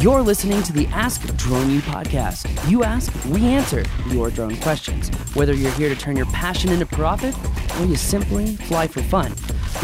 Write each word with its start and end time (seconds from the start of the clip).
You're 0.00 0.22
listening 0.22 0.62
to 0.62 0.72
the 0.72 0.86
Ask 0.88 1.26
Drone 1.36 1.70
U 1.70 1.80
podcast. 1.80 2.70
You 2.70 2.84
ask, 2.84 3.12
we 3.24 3.44
answer 3.46 3.84
your 4.10 4.30
drone 4.30 4.56
questions. 4.58 5.08
Whether 5.34 5.54
you're 5.54 5.72
here 5.72 5.88
to 5.88 5.96
turn 5.96 6.16
your 6.16 6.26
passion 6.26 6.70
into 6.70 6.86
profit 6.86 7.34
or 7.80 7.84
you 7.84 7.96
simply 7.96 8.54
fly 8.54 8.86
for 8.86 9.02
fun, 9.02 9.34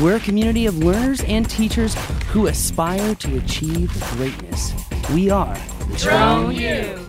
we're 0.00 0.14
a 0.14 0.21
community 0.21 0.66
of 0.66 0.79
learners 0.79 1.21
and 1.24 1.50
teachers 1.50 1.96
who 2.29 2.46
aspire 2.46 3.16
to 3.16 3.38
achieve 3.38 3.92
greatness. 4.12 4.72
We 5.12 5.31
are 5.31 5.58
Drone 5.96 6.54
U. 6.54 7.03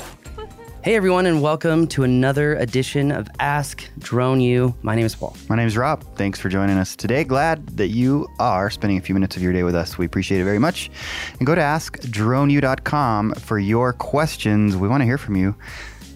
Hey 0.85 0.95
everyone, 0.95 1.25
and 1.25 1.41
welcome 1.41 1.87
to 1.87 2.03
another 2.03 2.53
edition 2.57 3.11
of 3.11 3.27
Ask 3.39 3.89
Drone 3.97 4.39
U. 4.39 4.75
My 4.83 4.93
name 4.93 5.07
is 5.07 5.15
Paul. 5.15 5.35
My 5.49 5.55
name 5.55 5.65
is 5.65 5.75
Rob. 5.75 6.03
Thanks 6.15 6.39
for 6.39 6.47
joining 6.47 6.77
us 6.77 6.95
today. 6.95 7.23
Glad 7.23 7.65
that 7.77 7.87
you 7.87 8.27
are 8.37 8.69
spending 8.69 8.99
a 8.99 9.01
few 9.01 9.15
minutes 9.15 9.35
of 9.35 9.41
your 9.41 9.51
day 9.51 9.63
with 9.63 9.73
us. 9.73 9.97
We 9.97 10.05
appreciate 10.05 10.41
it 10.41 10.43
very 10.43 10.59
much. 10.59 10.91
And 11.39 11.47
go 11.47 11.55
to 11.55 11.61
askdroneu.com 11.61 13.33
for 13.33 13.57
your 13.57 13.93
questions. 13.93 14.77
We 14.77 14.87
want 14.87 15.01
to 15.01 15.05
hear 15.05 15.17
from 15.17 15.35
you. 15.35 15.55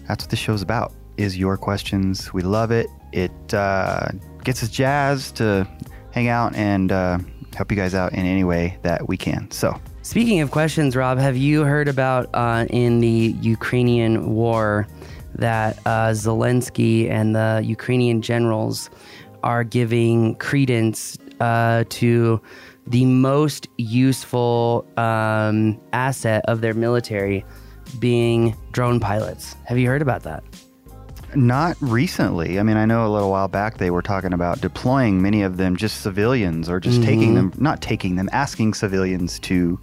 That's 0.06 0.22
what 0.22 0.30
this 0.30 0.38
show's 0.38 0.62
about. 0.62 0.92
Is 1.16 1.36
your 1.36 1.56
questions. 1.56 2.32
We 2.32 2.42
love 2.42 2.70
it. 2.70 2.86
It 3.10 3.52
uh, 3.52 4.06
gets 4.44 4.62
us 4.62 4.68
jazzed 4.68 5.34
to 5.38 5.66
hang 6.12 6.28
out 6.28 6.54
and 6.54 6.92
uh, 6.92 7.18
help 7.56 7.72
you 7.72 7.76
guys 7.76 7.96
out 7.96 8.12
in 8.12 8.24
any 8.24 8.44
way 8.44 8.78
that 8.82 9.08
we 9.08 9.16
can. 9.16 9.50
So 9.50 9.80
Speaking 10.10 10.40
of 10.40 10.50
questions, 10.50 10.96
Rob, 10.96 11.18
have 11.18 11.36
you 11.36 11.62
heard 11.62 11.86
about 11.86 12.28
uh, 12.34 12.66
in 12.68 12.98
the 12.98 13.36
Ukrainian 13.40 14.34
war 14.34 14.88
that 15.36 15.78
uh, 15.86 16.08
Zelensky 16.10 17.08
and 17.08 17.32
the 17.32 17.62
Ukrainian 17.64 18.20
generals 18.20 18.90
are 19.44 19.62
giving 19.62 20.34
credence 20.34 21.16
uh, 21.38 21.84
to 21.90 22.40
the 22.88 23.04
most 23.04 23.68
useful 23.76 24.84
um, 24.96 25.80
asset 25.92 26.44
of 26.48 26.60
their 26.60 26.74
military 26.74 27.44
being 28.00 28.56
drone 28.72 28.98
pilots? 28.98 29.54
Have 29.66 29.78
you 29.78 29.86
heard 29.86 30.02
about 30.02 30.24
that? 30.24 30.42
Not 31.34 31.76
recently. 31.80 32.58
I 32.58 32.62
mean, 32.62 32.76
I 32.76 32.84
know 32.86 33.06
a 33.06 33.10
little 33.10 33.30
while 33.30 33.48
back 33.48 33.78
they 33.78 33.90
were 33.90 34.02
talking 34.02 34.32
about 34.32 34.60
deploying 34.60 35.22
many 35.22 35.42
of 35.42 35.56
them 35.56 35.76
just 35.76 36.00
civilians 36.00 36.68
or 36.68 36.80
just 36.80 37.02
taking 37.02 37.34
them, 37.34 37.52
not 37.56 37.80
taking 37.80 38.16
them, 38.16 38.28
asking 38.32 38.74
civilians 38.74 39.38
to 39.40 39.78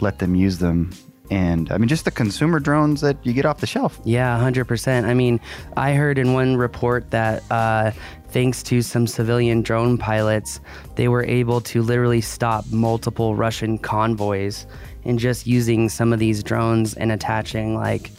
let 0.00 0.18
them 0.18 0.34
use 0.34 0.58
them. 0.58 0.90
And 1.30 1.72
I 1.72 1.78
mean, 1.78 1.88
just 1.88 2.04
the 2.04 2.10
consumer 2.10 2.60
drones 2.60 3.00
that 3.00 3.16
you 3.24 3.32
get 3.32 3.46
off 3.46 3.60
the 3.60 3.66
shelf. 3.66 3.98
Yeah, 4.04 4.38
100%. 4.38 5.04
I 5.04 5.14
mean, 5.14 5.40
I 5.76 5.94
heard 5.94 6.18
in 6.18 6.34
one 6.34 6.56
report 6.56 7.10
that 7.10 7.42
uh, 7.50 7.92
thanks 8.28 8.62
to 8.64 8.82
some 8.82 9.06
civilian 9.06 9.62
drone 9.62 9.96
pilots, 9.96 10.60
they 10.96 11.08
were 11.08 11.24
able 11.24 11.60
to 11.62 11.82
literally 11.82 12.20
stop 12.20 12.64
multiple 12.70 13.34
Russian 13.34 13.78
convoys 13.78 14.66
and 15.04 15.18
just 15.18 15.46
using 15.46 15.88
some 15.88 16.12
of 16.12 16.18
these 16.18 16.42
drones 16.42 16.94
and 16.94 17.10
attaching 17.10 17.74
like 17.74 18.10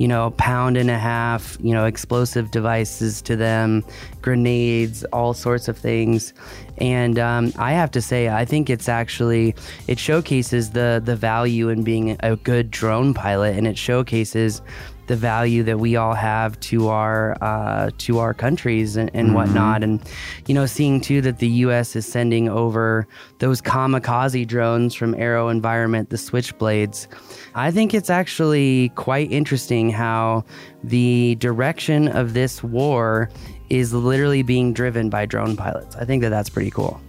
you 0.00 0.08
know, 0.08 0.30
pound 0.38 0.78
and 0.78 0.88
a 0.88 0.98
half, 0.98 1.58
you 1.60 1.74
know, 1.74 1.84
explosive 1.84 2.50
devices 2.50 3.20
to 3.20 3.36
them, 3.36 3.84
grenades, 4.22 5.04
all 5.12 5.34
sorts 5.34 5.68
of 5.68 5.76
things. 5.76 6.32
And 6.78 7.18
um, 7.18 7.52
I 7.58 7.72
have 7.72 7.90
to 7.90 8.00
say, 8.00 8.30
I 8.30 8.46
think 8.46 8.70
it's 8.70 8.88
actually 8.88 9.54
it 9.88 9.98
showcases 9.98 10.70
the 10.70 11.02
the 11.04 11.14
value 11.14 11.68
in 11.68 11.84
being 11.84 12.16
a 12.20 12.36
good 12.36 12.70
drone 12.70 13.12
pilot, 13.12 13.58
and 13.58 13.66
it 13.66 13.76
showcases 13.76 14.62
the 15.10 15.16
value 15.16 15.64
that 15.64 15.80
we 15.80 15.96
all 15.96 16.14
have 16.14 16.58
to 16.60 16.86
our 16.86 17.36
uh, 17.42 17.90
to 17.98 18.20
our 18.20 18.32
countries 18.32 18.94
and, 18.94 19.10
and 19.12 19.26
mm-hmm. 19.26 19.34
whatnot. 19.34 19.82
And 19.82 20.00
you 20.46 20.54
know, 20.54 20.66
seeing 20.66 21.00
too 21.00 21.20
that 21.22 21.40
the 21.40 21.48
U.S. 21.66 21.96
is 21.96 22.06
sending 22.06 22.48
over 22.48 23.08
those 23.40 23.60
kamikaze 23.60 24.46
drones 24.46 24.94
from 24.94 25.16
AeroVironment, 25.16 26.10
the 26.10 26.16
Switchblades. 26.16 27.08
I 27.56 27.72
think 27.72 27.92
it's 27.92 28.08
actually 28.08 28.90
quite 28.90 29.32
interesting 29.32 29.90
how 29.90 30.44
the 30.84 31.34
direction 31.40 32.06
of 32.06 32.32
this 32.32 32.62
war 32.62 33.30
is 33.68 33.92
literally 33.92 34.44
being 34.44 34.72
driven 34.72 35.10
by 35.10 35.26
drone 35.26 35.56
pilots. 35.56 35.96
I 35.96 36.04
think 36.04 36.22
that 36.22 36.30
that's 36.30 36.48
pretty 36.48 36.70
cool. 36.70 37.00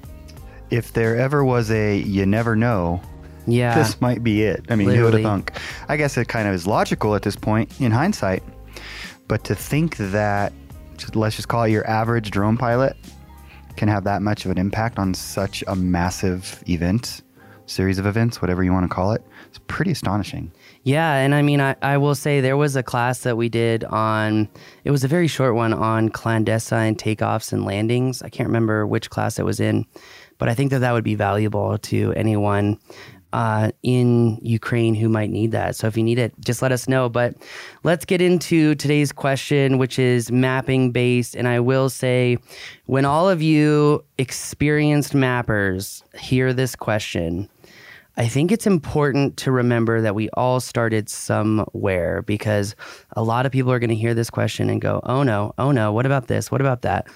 If 0.72 0.94
there 0.94 1.16
ever 1.18 1.46
was 1.46 1.70
a 1.70 1.98
you 1.98 2.26
never 2.26 2.56
know, 2.56 3.00
yeah, 3.48 3.76
this 3.76 4.00
might 4.02 4.24
be 4.24 4.44
it. 4.44 4.66
I 4.70 4.76
mean, 4.76 4.90
who 4.90 5.04
would 5.04 5.14
have 5.14 5.24
thunk? 5.24 5.52
I 5.90 5.98
guess 5.98 6.18
it 6.18 6.28
kind 6.28 6.48
of 6.48 6.54
is 6.54 6.68
logical 6.68 7.16
at 7.16 7.24
this 7.24 7.36
point 7.36 7.80
in 7.80 7.92
hindsight, 7.92 8.44
but 9.28 9.44
to 9.46 9.56
think 9.56 9.98
that 9.98 10.54
let's 11.16 11.36
just 11.36 11.48
call 11.48 11.64
it 11.64 11.72
your 11.72 11.88
average 11.88 12.32
drone 12.32 12.58
pilot 12.58 12.96
can 13.76 13.88
have 13.88 14.04
that 14.04 14.22
much 14.22 14.46
of 14.46 14.52
an 14.52 14.58
impact 14.58 15.00
on 15.00 15.14
such 15.14 15.64
a 15.68 15.76
massive 15.76 16.64
event, 16.68 17.22
series 17.66 17.98
of 17.98 18.06
events, 18.06 18.42
whatever 18.42 18.64
you 18.64 18.72
want 18.74 18.84
to 18.84 18.94
call 18.94 19.14
it, 19.14 19.24
it's 19.48 19.60
pretty 19.68 19.92
astonishing. 19.92 20.52
Yeah, 20.84 21.16
and 21.16 21.34
I 21.34 21.42
mean, 21.42 21.62
I, 21.62 21.76
I 21.82 21.98
will 21.98 22.16
say 22.16 22.42
there 22.42 22.58
was 22.58 22.76
a 22.76 22.84
class 22.84 23.20
that 23.20 23.38
we 23.38 23.50
did 23.50 23.84
on, 23.86 24.50
it 24.84 24.92
was 24.92 25.04
a 25.04 25.08
very 25.08 25.28
short 25.28 25.56
one 25.56 25.74
on 25.74 26.10
clandestine 26.10 26.96
takeoffs 26.96 27.54
and 27.54 27.66
landings. 27.66 28.22
I 28.22 28.30
can't 28.30 28.48
remember 28.48 28.86
which 28.86 29.10
class 29.10 29.40
it 29.40 29.46
was 29.46 29.60
in, 29.60 29.86
but 30.38 30.50
I 30.50 30.54
think 30.54 30.72
that 30.72 30.80
that 30.80 30.92
would 30.92 31.04
be 31.04 31.16
valuable 31.16 31.78
to 31.78 32.14
anyone 32.14 32.78
uh, 33.34 33.72
in 33.84 34.38
Ukraine 34.42 34.96
who 34.96 35.10
might 35.10 35.30
need 35.30 35.52
that. 35.52 35.76
So 35.76 35.88
if 35.88 35.98
you 35.98 36.04
need 36.04 36.20
it, 36.20 36.34
just 36.40 36.62
let 36.62 36.72
us 36.72 36.88
know. 36.88 37.10
But 37.10 37.36
let's 37.84 38.06
get 38.06 38.22
into 38.22 38.76
today's 38.76 39.12
question, 39.12 39.78
which 39.78 39.98
is 40.00 40.32
mapping 40.32 40.92
based. 40.92 41.36
And 41.36 41.48
I 41.48 41.60
will 41.60 41.90
say, 41.90 42.38
when 42.86 43.06
all 43.06 43.30
of 43.30 43.42
you 43.42 44.04
experienced 44.18 45.14
mappers 45.14 46.04
hear 46.18 46.54
this 46.54 46.76
question, 46.76 47.50
I 48.18 48.28
think 48.28 48.52
it's 48.52 48.68
important 48.68 49.38
to 49.38 49.52
remember 49.52 50.02
that 50.02 50.16
we 50.16 50.30
all 50.32 50.60
started 50.60 51.10
somewhere 51.10 52.22
because 52.24 52.76
a 53.16 53.24
lot 53.24 53.46
of 53.46 53.52
people 53.52 53.72
are 53.72 53.80
going 53.80 53.90
to 53.90 53.96
hear 53.96 54.14
this 54.14 54.30
question 54.30 54.70
and 54.70 54.82
go, 54.82 55.00
oh 55.04 55.24
no, 55.24 55.54
oh 55.58 55.72
no, 55.72 55.94
what 55.94 56.06
about 56.06 56.28
this? 56.28 56.52
What 56.52 56.62
about 56.62 56.82
that? 56.82 57.08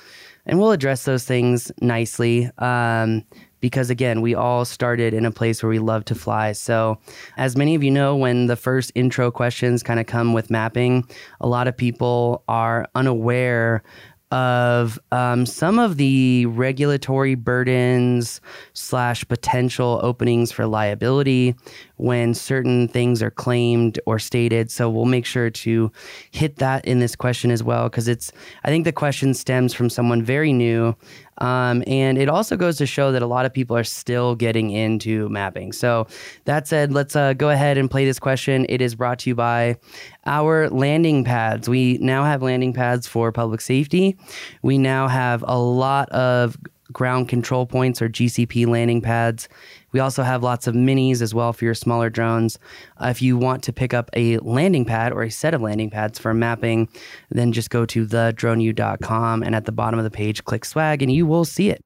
And 0.46 0.59
we'll 0.59 0.72
address 0.72 1.03
those 1.06 1.26
things 1.26 1.72
nicely. 1.82 2.50
Um, 2.59 3.26
because 3.60 3.90
again, 3.90 4.22
we 4.22 4.36
all 4.36 4.66
started 4.66 5.14
in 5.14 5.26
a 5.26 5.32
place 5.32 5.64
where 5.64 5.70
we 5.70 5.80
love 5.80 6.06
to 6.06 6.16
fly. 6.16 6.52
So, 6.52 7.00
as 7.38 7.56
many 7.56 7.76
of 7.76 7.84
you 7.84 7.92
know, 7.92 8.16
when 8.16 8.48
the 8.48 8.56
first 8.56 8.92
intro 8.96 9.32
questions 9.32 9.84
kind 9.84 10.00
of 10.00 10.06
come 10.06 10.34
with 10.34 10.50
mapping, 10.50 11.08
a 11.42 11.48
lot 11.48 11.68
of 11.68 11.76
people 11.76 12.44
are 12.48 12.88
unaware 12.96 13.84
of 14.32 15.00
um, 15.12 15.46
some 15.46 15.78
of 15.78 15.98
the 15.98 16.46
regulatory 16.48 17.36
burdens 17.36 18.42
slash 18.74 19.26
potential 19.28 20.00
openings 20.04 20.52
for 20.52 20.66
liability 20.66 21.56
when 21.98 22.34
certain 22.34 22.88
things 22.88 23.22
are 23.22 23.32
claimed 23.32 24.00
or 24.06 24.18
stated. 24.18 24.72
So 24.72 24.90
we'll 24.90 25.06
make 25.06 25.26
sure 25.26 25.50
to 25.50 25.92
hit 26.32 26.58
that 26.58 26.84
in 26.86 27.00
this 27.00 27.16
question 27.16 27.52
as 27.52 27.64
well 27.64 27.84
because 27.84 28.08
it's 28.08 28.32
I 28.64 28.70
think 28.70 28.84
the 28.84 28.92
question 28.92 29.34
stems 29.34 29.74
from 29.74 29.90
someone 29.90 30.24
very 30.24 30.52
new 30.52 30.96
um, 31.40 31.84
and 31.88 32.18
it 32.18 32.29
also 32.29 32.56
goes 32.57 32.78
to 32.78 32.85
show 32.85 33.12
that 33.12 33.22
a 33.22 33.28
lot 33.28 33.46
of 33.46 33.53
people 33.53 33.75
are 33.75 33.84
still 33.84 34.35
getting 34.35 34.72
into 34.72 35.29
mapping. 35.29 35.72
So, 35.72 36.07
that 36.46 36.68
said, 36.68 36.91
let's 36.91 37.16
uh, 37.16 37.34
go 37.34 37.50
ahead 37.50 37.78
and 37.78 37.90
play 37.90 38.06
this 38.06 38.19
question. 38.19 38.66
It 38.69 38.81
is 38.81 38.96
brought 38.96 39.19
to 39.19 39.29
you 39.29 39.35
by 39.35 39.78
our 40.25 40.69
landing 40.69 41.23
pads. 41.23 41.69
We 41.69 41.97
now 42.00 42.23
have 42.23 42.41
landing 42.41 42.73
pads 42.73 43.07
for 43.07 43.31
public 43.31 43.62
safety. 43.62 44.18
We 44.62 44.78
now 44.78 45.07
have 45.07 45.44
a 45.47 45.59
lot 45.59 46.09
of 46.09 46.57
ground 46.96 47.28
control 47.30 47.68
points 47.68 48.02
or 48.02 48.10
GCP 48.10 48.66
landing 48.66 49.02
pads. 49.02 49.48
We 49.92 50.00
also 50.00 50.24
have 50.24 50.42
lots 50.42 50.66
of 50.66 50.74
minis 50.74 51.22
as 51.22 51.34
well 51.34 51.54
for 51.54 51.66
your 51.66 51.76
smaller 51.76 52.10
drones. 52.10 52.58
Uh, 52.98 53.08
if 53.08 53.22
you 53.22 53.38
want 53.38 53.62
to 53.64 53.74
pick 53.74 53.94
up 53.94 54.10
a 54.14 54.38
landing 54.40 54.86
pad 54.86 55.12
or 55.12 55.22
a 55.22 55.30
set 55.30 55.54
of 55.54 55.62
landing 55.62 55.92
pads 55.92 56.18
for 56.18 56.34
mapping, 56.34 56.90
then 57.30 57.52
just 57.52 57.70
go 57.70 57.86
to 57.86 58.08
thedroneu.com 58.08 59.44
and 59.44 59.54
at 59.54 59.66
the 59.66 59.72
bottom 59.72 60.00
of 60.00 60.06
the 60.06 60.10
page, 60.10 60.44
click 60.46 60.66
swag 60.66 61.04
and 61.04 61.12
you 61.12 61.28
will 61.28 61.46
see 61.46 61.70
it. 61.70 61.82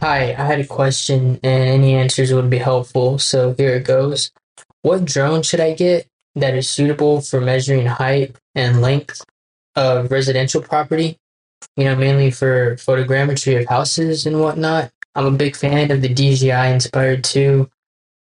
Hi, 0.00 0.30
I 0.30 0.44
had 0.44 0.60
a 0.60 0.66
question 0.66 1.38
and 1.42 1.68
any 1.68 1.94
answers 1.94 2.32
would 2.32 2.50
be 2.50 2.58
helpful. 2.58 3.18
So 3.18 3.54
here 3.56 3.76
it 3.76 3.84
goes. 3.84 4.32
What 4.82 5.04
drone 5.04 5.42
should 5.42 5.60
I 5.60 5.74
get 5.74 6.06
that 6.34 6.54
is 6.54 6.70
suitable 6.70 7.20
for 7.20 7.40
measuring 7.40 7.86
height 7.86 8.34
and 8.54 8.80
length 8.80 9.22
of 9.76 10.10
residential 10.10 10.62
property? 10.62 11.18
You 11.76 11.84
know, 11.84 11.96
mainly 11.96 12.30
for 12.30 12.76
photogrammetry 12.76 13.60
of 13.60 13.68
houses 13.68 14.26
and 14.26 14.40
whatnot. 14.40 14.90
I'm 15.14 15.26
a 15.26 15.30
big 15.30 15.56
fan 15.56 15.90
of 15.90 16.02
the 16.02 16.08
DJI 16.08 16.72
Inspire 16.72 17.16
2. 17.16 17.68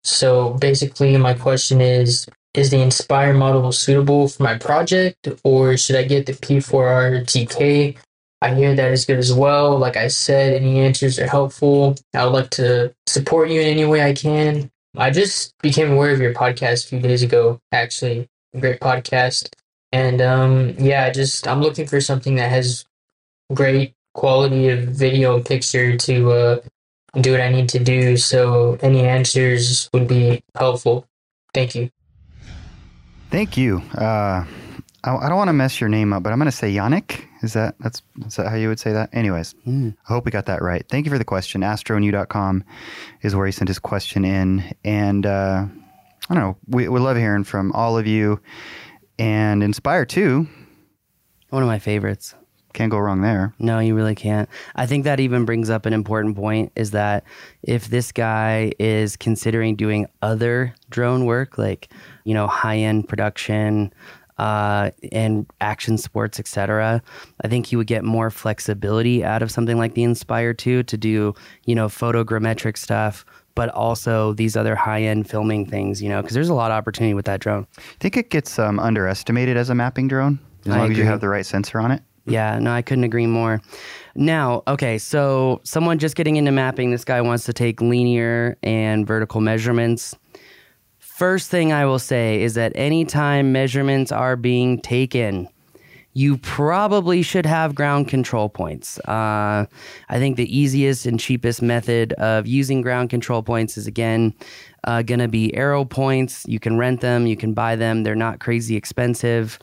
So 0.03 0.53
basically, 0.53 1.15
my 1.17 1.33
question 1.33 1.81
is 1.81 2.27
Is 2.53 2.71
the 2.71 2.81
Inspire 2.81 3.33
model 3.33 3.71
suitable 3.71 4.27
for 4.27 4.43
my 4.43 4.57
project, 4.57 5.27
or 5.43 5.77
should 5.77 5.95
I 5.95 6.03
get 6.03 6.25
the 6.25 6.33
P4 6.33 7.25
RTK? 7.25 7.97
I 8.41 8.53
hear 8.53 8.75
that 8.75 8.91
is 8.91 9.05
good 9.05 9.17
as 9.17 9.33
well. 9.33 9.77
Like 9.77 9.97
I 9.97 10.07
said, 10.07 10.53
any 10.53 10.79
answers 10.79 11.17
are 11.19 11.27
helpful. 11.27 11.95
I 12.13 12.23
would 12.23 12.33
like 12.33 12.49
to 12.51 12.93
support 13.07 13.49
you 13.49 13.61
in 13.61 13.67
any 13.67 13.85
way 13.85 14.03
I 14.03 14.13
can. 14.13 14.69
I 14.95 15.09
just 15.11 15.53
became 15.61 15.91
aware 15.91 16.11
of 16.11 16.19
your 16.19 16.33
podcast 16.33 16.85
a 16.85 16.87
few 16.89 16.99
days 16.99 17.23
ago, 17.23 17.59
actually. 17.71 18.27
Great 18.59 18.79
podcast. 18.79 19.49
And 19.91 20.21
um, 20.21 20.75
yeah, 20.79 21.09
just 21.11 21.47
I'm 21.47 21.61
looking 21.61 21.87
for 21.87 22.01
something 22.01 22.35
that 22.35 22.49
has 22.49 22.85
great 23.53 23.93
quality 24.13 24.69
of 24.69 24.79
video 24.79 25.35
and 25.35 25.45
picture 25.45 25.95
to 25.97 26.31
uh, 26.31 26.59
do 27.21 27.31
what 27.31 27.41
I 27.41 27.49
need 27.49 27.69
to 27.69 27.79
do. 27.79 28.17
So 28.17 28.77
any 28.81 29.05
answers 29.05 29.89
would 29.93 30.07
be 30.07 30.41
helpful. 30.55 31.05
Thank 31.53 31.75
you. 31.75 31.89
Thank 33.29 33.57
you. 33.57 33.81
Uh, 33.95 34.45
I, 35.03 35.15
I 35.15 35.29
don't 35.29 35.37
want 35.37 35.49
to 35.49 35.53
mess 35.53 35.79
your 35.79 35.89
name 35.89 36.13
up, 36.13 36.23
but 36.23 36.31
I'm 36.33 36.39
going 36.39 36.51
to 36.51 36.55
say 36.55 36.73
Jannik. 36.73 37.23
Is 37.43 37.53
that 37.53 37.75
that's 37.79 38.01
is 38.25 38.35
that 38.37 38.47
how 38.47 38.55
you 38.55 38.67
would 38.67 38.79
say 38.79 38.93
that? 38.93 39.09
Anyways, 39.13 39.53
I 39.67 39.93
hope 40.05 40.25
we 40.25 40.31
got 40.31 40.47
that 40.47 40.61
right. 40.61 40.83
Thank 40.89 41.05
you 41.05 41.11
for 41.11 41.19
the 41.19 41.25
question. 41.25 41.61
askdroneu.com 41.61 42.63
is 43.21 43.35
where 43.35 43.45
he 43.45 43.51
sent 43.51 43.67
his 43.67 43.77
question 43.77 44.25
in, 44.25 44.73
and 44.83 45.25
uh, 45.25 45.65
I 46.29 46.33
don't 46.33 46.43
know. 46.43 46.57
We 46.67 46.89
we 46.89 46.99
love 46.99 47.15
hearing 47.15 47.43
from 47.43 47.71
all 47.73 47.97
of 47.97 48.07
you, 48.07 48.41
and 49.19 49.61
Inspire 49.61 50.05
2. 50.05 50.47
One 51.49 51.63
of 51.63 51.67
my 51.67 51.79
favorites. 51.79 52.33
Can't 52.77 52.91
go 52.91 52.99
wrong 52.99 53.21
there. 53.21 53.55
No, 53.57 53.79
you 53.79 53.95
really 53.95 54.13
can't. 54.13 54.47
I 54.75 54.85
think 54.85 55.03
that 55.05 55.19
even 55.19 55.45
brings 55.45 55.67
up 55.67 55.87
an 55.87 55.93
important 55.93 56.35
point 56.35 56.71
is 56.75 56.91
that 56.91 57.23
if 57.63 57.87
this 57.87 58.11
guy 58.11 58.71
is 58.77 59.17
considering 59.17 59.75
doing 59.75 60.05
other 60.21 60.75
drone 60.91 61.25
work, 61.25 61.57
like, 61.57 61.91
you 62.23 62.35
know, 62.35 62.45
high 62.45 62.77
end 62.77 63.09
production, 63.09 63.91
uh, 64.37 64.91
and 65.11 65.47
action 65.59 65.97
sports, 65.97 66.39
etc. 66.39 67.01
I 67.41 67.47
think 67.47 67.65
he 67.65 67.75
would 67.75 67.87
get 67.87 68.03
more 68.03 68.29
flexibility 68.29 69.23
out 69.23 69.41
of 69.41 69.49
something 69.49 69.79
like 69.79 69.95
the 69.95 70.03
Inspire 70.03 70.53
2 70.53 70.83
to 70.83 70.97
do, 70.97 71.33
you 71.65 71.73
know, 71.73 71.87
photogrammetric 71.87 72.77
stuff, 72.77 73.25
but 73.55 73.69
also 73.69 74.33
these 74.33 74.55
other 74.55 74.75
high 74.75 75.01
end 75.01 75.27
filming 75.27 75.65
things, 75.65 75.99
you 75.99 76.09
know, 76.09 76.21
because 76.21 76.35
there's 76.35 76.49
a 76.49 76.53
lot 76.53 76.69
of 76.69 76.75
opportunity 76.75 77.15
with 77.15 77.25
that 77.25 77.39
drone. 77.39 77.65
I 77.79 77.81
think 77.99 78.15
it 78.17 78.29
gets 78.29 78.59
um, 78.59 78.79
underestimated 78.79 79.57
as 79.57 79.71
a 79.71 79.73
mapping 79.73 80.07
drone 80.07 80.37
as 80.67 80.73
I 80.73 80.77
long 80.77 80.91
as 80.91 80.97
you 80.99 81.05
have 81.05 81.21
the 81.21 81.29
right 81.29 81.43
sensor 81.43 81.79
on 81.79 81.89
it. 81.91 82.03
Yeah, 82.27 82.59
no, 82.59 82.71
I 82.71 82.81
couldn't 82.81 83.05
agree 83.05 83.25
more. 83.25 83.61
Now, 84.15 84.63
okay, 84.67 84.97
so 84.97 85.61
someone 85.63 85.97
just 85.97 86.15
getting 86.15 86.35
into 86.35 86.51
mapping, 86.51 86.91
this 86.91 87.05
guy 87.05 87.21
wants 87.21 87.45
to 87.45 87.53
take 87.53 87.81
linear 87.81 88.57
and 88.63 89.07
vertical 89.07 89.41
measurements. 89.41 90.15
First 90.99 91.49
thing 91.49 91.71
I 91.71 91.85
will 91.85 91.99
say 91.99 92.41
is 92.41 92.55
that 92.55 92.73
anytime 92.75 93.51
measurements 93.51 94.11
are 94.11 94.35
being 94.35 94.79
taken, 94.81 95.47
you 96.13 96.37
probably 96.37 97.21
should 97.21 97.45
have 97.45 97.75
ground 97.75 98.07
control 98.07 98.49
points. 98.49 98.97
Uh, 99.01 99.65
I 100.09 100.17
think 100.17 100.35
the 100.35 100.57
easiest 100.57 101.05
and 101.05 101.19
cheapest 101.19 101.61
method 101.61 102.13
of 102.13 102.47
using 102.47 102.81
ground 102.81 103.11
control 103.11 103.43
points 103.43 103.77
is 103.77 103.85
again 103.85 104.33
uh, 104.83 105.03
going 105.03 105.19
to 105.19 105.27
be 105.27 105.51
AeroPoints. 105.55 106.47
You 106.47 106.59
can 106.59 106.77
rent 106.77 107.01
them, 107.01 107.27
you 107.27 107.37
can 107.37 107.53
buy 107.53 107.75
them, 107.75 108.03
they're 108.03 108.15
not 108.15 108.39
crazy 108.39 108.75
expensive. 108.75 109.59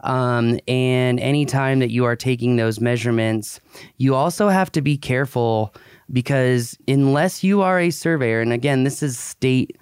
Um, 0.00 0.58
and 0.68 1.18
anytime 1.20 1.78
that 1.80 1.90
you 1.90 2.04
are 2.04 2.16
taking 2.16 2.56
those 2.56 2.80
measurements, 2.80 3.60
you 3.96 4.14
also 4.14 4.48
have 4.48 4.70
to 4.72 4.82
be 4.82 4.96
careful 4.96 5.74
because 6.12 6.78
unless 6.86 7.42
you 7.42 7.62
are 7.62 7.80
a 7.80 7.90
surveyor, 7.90 8.40
and 8.40 8.52
again, 8.52 8.84
this 8.84 9.02
is 9.02 9.18
state 9.18 9.76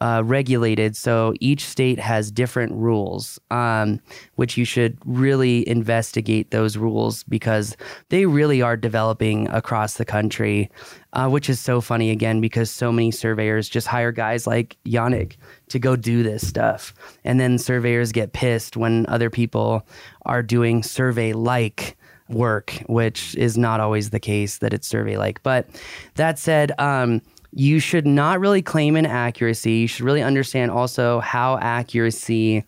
uh, 0.00 0.22
regulated, 0.24 0.96
so 0.96 1.34
each 1.40 1.64
state 1.64 1.98
has 1.98 2.30
different 2.30 2.72
rules, 2.72 3.38
um, 3.50 4.00
which 4.34 4.56
you 4.56 4.64
should 4.64 4.98
really 5.04 5.66
investigate 5.68 6.50
those 6.50 6.76
rules 6.76 7.22
because 7.24 7.76
they 8.08 8.26
really 8.26 8.60
are 8.60 8.76
developing 8.76 9.48
across 9.48 9.94
the 9.94 10.04
country, 10.04 10.70
uh, 11.12 11.28
which 11.28 11.48
is 11.48 11.60
so 11.60 11.80
funny 11.80 12.10
again 12.10 12.40
because 12.40 12.70
so 12.70 12.90
many 12.90 13.10
surveyors 13.10 13.68
just 13.68 13.86
hire 13.86 14.12
guys 14.12 14.46
like 14.46 14.76
Jannik 14.84 15.36
to 15.68 15.78
go 15.78 15.96
do 15.96 16.22
this 16.22 16.46
stuff. 16.46 16.92
And 17.24 17.38
then 17.38 17.58
surveyors 17.58 18.12
get 18.12 18.32
pissed 18.32 18.76
when 18.76 19.06
other 19.06 19.30
people 19.30 19.86
are 20.26 20.42
doing 20.42 20.82
survey 20.82 21.32
like 21.32 21.96
work, 22.28 22.82
which 22.86 23.34
is 23.36 23.56
not 23.56 23.80
always 23.80 24.10
the 24.10 24.20
case 24.20 24.58
that 24.58 24.72
it's 24.72 24.88
survey 24.88 25.16
like. 25.16 25.42
But 25.42 25.68
that 26.14 26.38
said, 26.38 26.72
um, 26.78 27.22
you 27.54 27.78
should 27.78 28.06
not 28.06 28.40
really 28.40 28.62
claim 28.62 28.96
an 28.96 29.06
accuracy. 29.06 29.72
You 29.74 29.86
should 29.86 30.04
really 30.04 30.22
understand 30.22 30.70
also 30.70 31.20
how 31.20 31.58
accuracy 31.58 32.64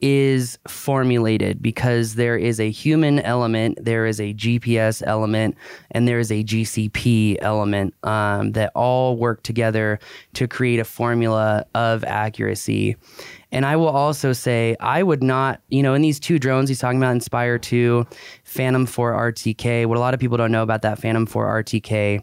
is 0.00 0.58
formulated 0.68 1.60
because 1.60 2.14
there 2.14 2.36
is 2.36 2.60
a 2.60 2.70
human 2.70 3.18
element, 3.20 3.78
there 3.82 4.06
is 4.06 4.20
a 4.20 4.32
GPS 4.34 5.02
element, 5.04 5.56
and 5.90 6.06
there 6.06 6.20
is 6.20 6.30
a 6.30 6.44
GCP 6.44 7.38
element 7.40 7.94
um, 8.04 8.52
that 8.52 8.70
all 8.74 9.16
work 9.16 9.42
together 9.42 9.98
to 10.34 10.46
create 10.46 10.78
a 10.78 10.84
formula 10.84 11.64
of 11.74 12.04
accuracy. 12.04 12.96
And 13.50 13.64
I 13.64 13.76
will 13.76 13.88
also 13.88 14.32
say, 14.32 14.76
I 14.78 15.02
would 15.02 15.22
not, 15.22 15.62
you 15.68 15.82
know, 15.82 15.94
in 15.94 16.02
these 16.02 16.20
two 16.20 16.38
drones, 16.38 16.68
he's 16.68 16.78
talking 16.78 16.98
about 16.98 17.12
Inspire 17.12 17.58
2, 17.58 18.06
Phantom 18.44 18.84
4 18.84 19.32
RTK. 19.32 19.86
What 19.86 19.96
a 19.96 20.00
lot 20.00 20.12
of 20.12 20.20
people 20.20 20.36
don't 20.36 20.52
know 20.52 20.62
about 20.62 20.82
that 20.82 20.98
Phantom 20.98 21.24
4 21.24 21.62
RTK 21.62 22.22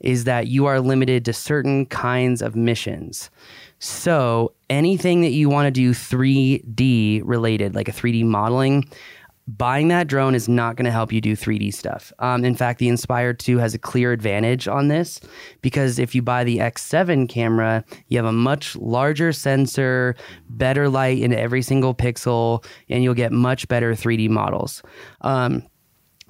is 0.00 0.24
that 0.24 0.48
you 0.48 0.66
are 0.66 0.80
limited 0.80 1.24
to 1.24 1.32
certain 1.32 1.86
kinds 1.86 2.42
of 2.42 2.54
missions. 2.54 3.30
So 3.78 4.52
anything 4.70 5.20
that 5.22 5.30
you 5.30 5.48
want 5.48 5.66
to 5.66 5.70
do 5.70 5.92
3D 5.92 7.22
related, 7.24 7.74
like 7.74 7.88
a 7.88 7.92
3D 7.92 8.24
modeling, 8.24 8.84
buying 9.48 9.88
that 9.88 10.08
drone 10.08 10.34
is 10.34 10.48
not 10.48 10.76
going 10.76 10.84
to 10.84 10.90
help 10.90 11.12
you 11.12 11.20
do 11.20 11.36
3D 11.36 11.72
stuff. 11.72 12.12
Um, 12.18 12.44
in 12.44 12.54
fact, 12.54 12.78
the 12.78 12.88
Inspire 12.88 13.32
2 13.32 13.58
has 13.58 13.74
a 13.74 13.78
clear 13.78 14.12
advantage 14.12 14.66
on 14.66 14.88
this 14.88 15.20
because 15.62 15.98
if 15.98 16.14
you 16.14 16.22
buy 16.22 16.44
the 16.44 16.58
X7 16.58 17.28
camera, 17.28 17.84
you 18.08 18.18
have 18.18 18.26
a 18.26 18.32
much 18.32 18.74
larger 18.76 19.32
sensor, 19.32 20.16
better 20.48 20.88
light 20.88 21.18
in 21.18 21.32
every 21.32 21.62
single 21.62 21.94
pixel, 21.94 22.64
and 22.88 23.04
you'll 23.04 23.14
get 23.14 23.32
much 23.32 23.68
better 23.68 23.92
3D 23.92 24.28
models. 24.28 24.82
Um, 25.20 25.62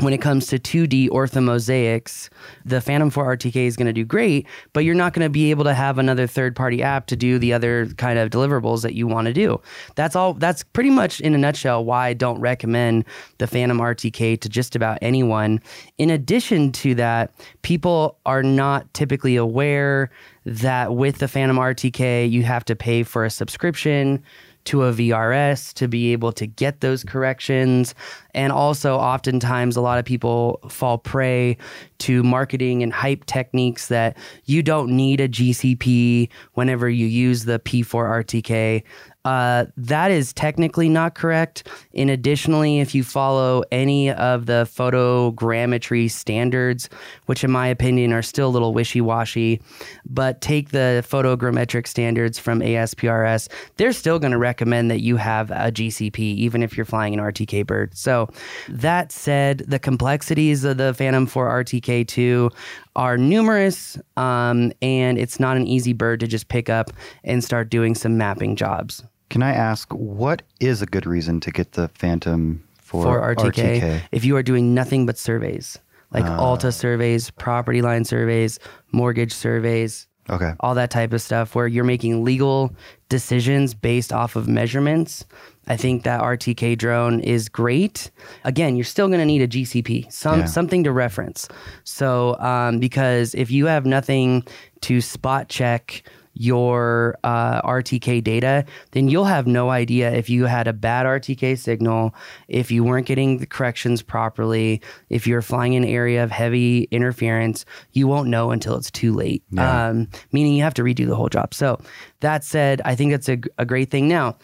when 0.01 0.13
it 0.13 0.21
comes 0.21 0.47
to 0.49 0.59
2D 0.59 1.09
orthomosaics, 1.09 2.29
the 2.67 2.83
Phantom 2.83 3.09
4 3.09 3.37
RTK 3.37 3.67
is 3.67 3.77
going 3.77 3.87
to 3.87 3.95
do 3.95 4.05
great, 4.05 4.47
but 4.75 4.85
you're 4.85 4.95
not 4.95 5.15
going 5.15 5.25
to 5.25 5.31
be 5.31 5.51
able 5.51 5.65
to 5.65 5.73
have 5.73 5.97
another 5.99 6.27
third 6.27 6.55
party 6.55 6.83
app 6.83 7.07
to 7.07 7.17
do 7.17 7.39
the 7.39 7.55
other 7.55 7.87
kind 7.97 8.19
of 8.19 8.29
deliverables 8.29 8.83
that 8.83 8.95
you 8.95 9.07
want 9.07 9.27
to 9.27 9.33
do. 9.33 9.59
That's 9.95 10.15
all 10.15 10.35
that's 10.35 10.63
pretty 10.63 10.91
much 10.91 11.21
in 11.21 11.35
a 11.35 11.39
nutshell 11.39 11.83
why 11.83 12.09
I 12.09 12.13
don't 12.13 12.41
recommend 12.41 13.07
the 13.39 13.47
Phantom 13.47 13.79
RTK 13.79 14.39
to 14.39 14.49
just 14.51 14.77
about 14.77 14.99
anyone. 15.01 15.63
In 15.97 16.11
addition 16.11 16.73
to 16.73 16.95
that, 16.97 17.33
people 17.63 18.19
are 18.27 18.43
not 18.43 18.93
typically 18.93 19.37
aware 19.37 20.11
that 20.45 20.95
with 20.95 21.19
the 21.19 21.29
Phantom 21.29 21.57
RTK, 21.57 22.31
you 22.31 22.43
have 22.43 22.67
to 22.67 22.77
pay 22.77 23.03
for 23.03 23.25
a 23.25 23.31
subscription 23.31 24.23
to 24.67 24.85
a 24.85 24.93
VRS 24.93 25.73
to 25.75 25.89
be 25.89 26.13
able 26.13 26.33
to 26.33 26.47
get 26.47 26.81
those 26.81 27.03
corrections. 27.05 27.95
And 28.35 28.53
also, 28.53 28.97
oftentimes, 28.97 29.77
a 29.77 29.81
lot 29.81 29.99
of 29.99 30.05
people 30.05 30.61
fall 30.69 30.99
prey 30.99 31.57
to 31.99 32.23
marketing 32.23 32.83
and 32.83 32.93
hype 32.93 33.25
techniques 33.27 33.89
that 33.89 34.17
you 34.45 34.63
don't 34.63 34.91
need 34.91 35.21
a 35.21 35.29
GCP 35.29 36.29
whenever 36.55 36.89
you 36.89 37.07
use 37.07 37.45
the 37.45 37.59
P4 37.59 38.25
RTK. 38.25 38.83
Uh, 39.27 39.67
that 39.77 40.13
is 40.13 40.33
technically 40.33 40.89
not 40.89 41.17
correct. 41.17 41.67
And 41.95 42.11
additionally, 42.11 42.79
if 42.79 42.95
you 42.95 43.03
follow 43.03 43.65
any 43.73 44.13
of 44.13 44.47
the 44.47 44.69
photogrammetry 44.73 46.09
standards, 46.09 46.89
which 47.27 47.43
in 47.43 47.51
my 47.51 47.67
opinion 47.67 48.13
are 48.13 48.23
still 48.23 48.47
a 48.47 48.55
little 48.55 48.73
wishy 48.73 49.01
washy, 49.01 49.61
but 50.09 50.41
take 50.41 50.69
the 50.71 51.05
photogrammetric 51.09 51.89
standards 51.89 52.39
from 52.39 52.61
ASPRS, 52.61 53.49
they're 53.79 53.93
still 53.93 54.21
going 54.21 54.31
to 54.31 54.39
recommend 54.39 54.93
that 54.93 55.01
you 55.01 55.17
have 55.17 55.51
a 55.51 55.73
GCP, 55.73 56.21
even 56.21 56.63
if 56.63 56.77
you're 56.77 56.87
flying 56.87 57.13
an 57.13 57.19
RTK 57.19 57.67
bird. 57.67 57.97
So, 57.97 58.29
that 58.69 59.11
said, 59.11 59.65
the 59.67 59.81
complexities 59.81 60.63
of 60.63 60.77
the 60.77 60.95
Phantom 60.95 61.27
4 61.27 61.65
RTK2 61.65 62.53
are 62.95 63.19
numerous, 63.19 63.99
um, 64.17 64.73
and 64.81 65.19
it's 65.19 65.41
not 65.41 65.57
an 65.57 65.67
easy 65.67 65.93
bird 65.93 66.21
to 66.21 66.29
just 66.29 66.47
pick 66.47 66.71
up 66.71 66.93
and 67.25 67.43
start 67.43 67.71
doing 67.71 67.97
some 67.97 68.17
mapping 68.17 68.55
jobs. 68.55 69.03
Can 69.29 69.43
I 69.43 69.53
ask 69.53 69.93
what 69.93 70.43
is 70.61 70.83
a 70.83 70.87
good 70.87 71.07
reason 71.07 71.41
to 71.41 71.51
get 71.51 71.73
the 71.73 71.89
Phantom 71.89 72.63
4, 72.79 73.03
for 73.03 73.35
RTK, 73.35 74.03
if 74.13 74.25
you 74.25 74.37
are 74.37 74.43
doing 74.43 74.73
nothing 74.75 75.07
but 75.07 75.19
surveys, 75.19 75.79
like 76.13 76.25
Alta 76.25 76.71
surveys, 76.71 77.31
property 77.31 77.83
line 77.83 78.05
surveys, 78.05 78.59
mortgage 78.93 79.33
surveys, 79.33 80.07
Okay. 80.31 80.53
all 80.61 80.75
that 80.75 80.91
type 80.91 81.13
of 81.13 81.21
stuff, 81.23 81.55
where 81.55 81.67
you're 81.69 81.85
making 81.85 82.25
legal 82.25 82.73
decisions 83.09 83.75
based 83.75 84.13
off 84.13 84.35
of 84.37 84.49
measurements. 84.49 85.25
I 85.69 85.77
think 85.77 86.05
that 86.05 86.21
RTK 86.21 86.77
drone 86.79 87.21
is 87.21 87.49
great. 87.49 88.11
Again, 88.45 88.77
you're 88.77 88.85
still 88.85 89.09
going 89.09 89.19
to 89.21 89.25
need 89.25 89.43
a 89.43 89.49
GCP, 89.49 90.07
some 90.11 90.41
Yeah. 90.41 90.45
something 90.47 90.85
to 90.85 90.93
reference. 90.93 91.49
So, 91.85 92.37
um, 92.39 92.79
because 92.79 93.35
if 93.35 93.51
you 93.51 93.67
have 93.67 93.85
nothing 93.87 94.45
to 94.83 95.01
spot 95.01 95.49
check 95.49 96.03
your 96.37 97.19
uh, 97.25 97.63
RTK 97.63 98.23
data, 98.23 98.65
then 98.93 99.09
you'll 99.09 99.25
have 99.25 99.47
no 99.47 99.71
idea 99.71 100.13
if 100.13 100.29
you 100.29 100.45
had 100.45 100.69
a 100.69 100.73
bad 100.73 101.07
RTK 101.07 101.59
signal, 101.59 102.15
if 102.49 102.71
you 102.71 102.85
weren't 102.85 103.07
getting 103.07 103.39
the 103.39 103.47
corrections 103.47 104.03
properly, 104.03 104.83
if 105.09 105.27
you're 105.27 105.43
flying 105.43 105.73
in 105.73 105.83
an 105.83 105.89
area 105.89 106.23
of 106.23 106.31
heavy 106.31 106.83
interference, 106.91 107.65
you 107.93 108.07
won't 108.07 108.29
know 108.29 108.51
until 108.51 108.77
it's 108.77 108.91
too 108.91 109.13
late. 109.15 109.43
Yeah. 109.51 109.89
Um, 109.89 110.09
meaning 110.33 110.55
you 110.55 110.63
have 110.63 110.75
to 110.75 110.83
redo 110.83 111.07
the 111.07 111.17
whole 111.17 111.29
job. 111.29 111.55
So 111.55 111.81
that 112.21 112.45
said, 112.45 112.83
I 112.85 112.95
think 112.95 113.13
that's 113.13 113.29
a, 113.29 113.39
a 113.59 113.65
great 113.65 113.91
thing. 113.91 114.07
Now, 114.07 114.37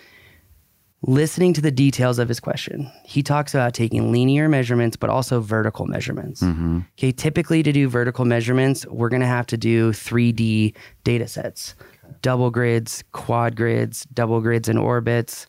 listening 1.03 1.53
to 1.55 1.61
the 1.61 1.71
details 1.71 2.19
of 2.19 2.29
his 2.29 2.41
question, 2.41 2.91
he 3.05 3.23
talks 3.23 3.55
about 3.55 3.75
taking 3.75 4.13
linear 4.13 4.49
measurements, 4.49 4.97
but 4.97 5.11
also 5.11 5.41
vertical 5.41 5.87
measurements. 5.87 6.43
Mm-hmm. 6.43 6.81
Okay, 6.99 7.13
typically 7.13 7.63
to 7.63 7.73
do 7.73 7.89
vertical 7.89 8.25
measurements, 8.25 8.87
we're 8.87 9.09
going 9.09 9.21
to 9.21 9.27
have 9.27 9.47
to 9.49 9.57
do 9.57 9.93
3D 9.93 10.75
data 11.05 11.27
sets, 11.27 11.75
double 12.23 12.51
grids, 12.51 13.03
quad 13.13 13.57
grids, 13.57 14.07
double 14.13 14.41
grids 14.41 14.69
and 14.69 14.79
orbits. 14.79 15.47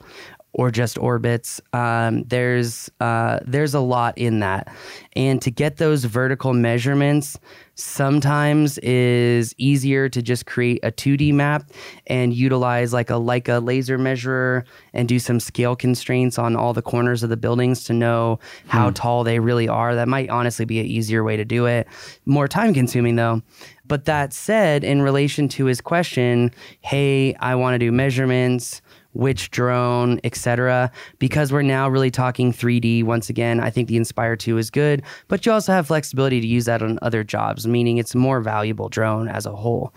Or 0.53 0.71
just 0.71 0.97
orbits. 0.97 1.59
Um, 1.73 2.23
there's 2.23 2.89
uh, 2.99 3.39
there's 3.45 3.73
a 3.73 3.79
lot 3.79 4.17
in 4.17 4.39
that, 4.39 4.73
and 5.15 5.41
to 5.41 5.51
get 5.51 5.77
those 5.77 6.05
vertical 6.05 6.53
measurements, 6.53 7.37
sometimes 7.75 8.77
is 8.79 9.55
easier 9.57 10.07
to 10.09 10.21
just 10.21 10.45
create 10.45 10.79
a 10.83 10.91
2D 10.91 11.33
map 11.33 11.63
and 12.07 12.33
utilize 12.33 12.93
like 12.93 13.09
a 13.09 13.13
Leica 13.13 13.63
laser 13.65 13.97
measurer 13.97 14.63
and 14.93 15.07
do 15.09 15.17
some 15.19 15.39
scale 15.39 15.75
constraints 15.75 16.37
on 16.37 16.55
all 16.55 16.73
the 16.73 16.81
corners 16.83 17.23
of 17.23 17.29
the 17.29 17.37
buildings 17.37 17.83
to 17.85 17.93
know 17.93 18.39
how 18.67 18.89
Hmm. 18.89 18.93
tall 18.93 19.23
they 19.23 19.39
really 19.39 19.67
are. 19.67 19.95
That 19.95 20.07
might 20.07 20.29
honestly 20.29 20.65
be 20.65 20.79
an 20.79 20.85
easier 20.85 21.23
way 21.23 21.35
to 21.35 21.45
do 21.45 21.65
it. 21.65 21.87
More 22.25 22.47
time 22.47 22.73
consuming 22.73 23.15
though. 23.15 23.41
But 23.85 24.05
that 24.05 24.33
said, 24.33 24.83
in 24.83 25.01
relation 25.01 25.47
to 25.49 25.65
his 25.65 25.81
question, 25.81 26.51
hey, 26.81 27.33
I 27.35 27.55
want 27.55 27.73
to 27.73 27.79
do 27.79 27.91
measurements 27.91 28.81
which 29.13 29.51
drone, 29.51 30.19
etc. 30.23 30.91
Because 31.19 31.51
we're 31.51 31.61
now 31.61 31.89
really 31.89 32.11
talking 32.11 32.51
3D 32.51 33.03
once 33.03 33.29
again. 33.29 33.59
I 33.59 33.69
think 33.69 33.87
the 33.87 33.97
Inspire 33.97 34.35
2 34.35 34.57
is 34.57 34.69
good, 34.69 35.03
but 35.27 35.45
you 35.45 35.51
also 35.51 35.71
have 35.71 35.87
flexibility 35.87 36.41
to 36.41 36.47
use 36.47 36.65
that 36.65 36.81
on 36.81 36.99
other 37.01 37.23
jobs, 37.23 37.67
meaning 37.67 37.97
it's 37.97 38.13
a 38.13 38.17
more 38.17 38.41
valuable 38.41 38.89
drone 38.89 39.27
as 39.27 39.45
a 39.45 39.55
whole. 39.55 39.93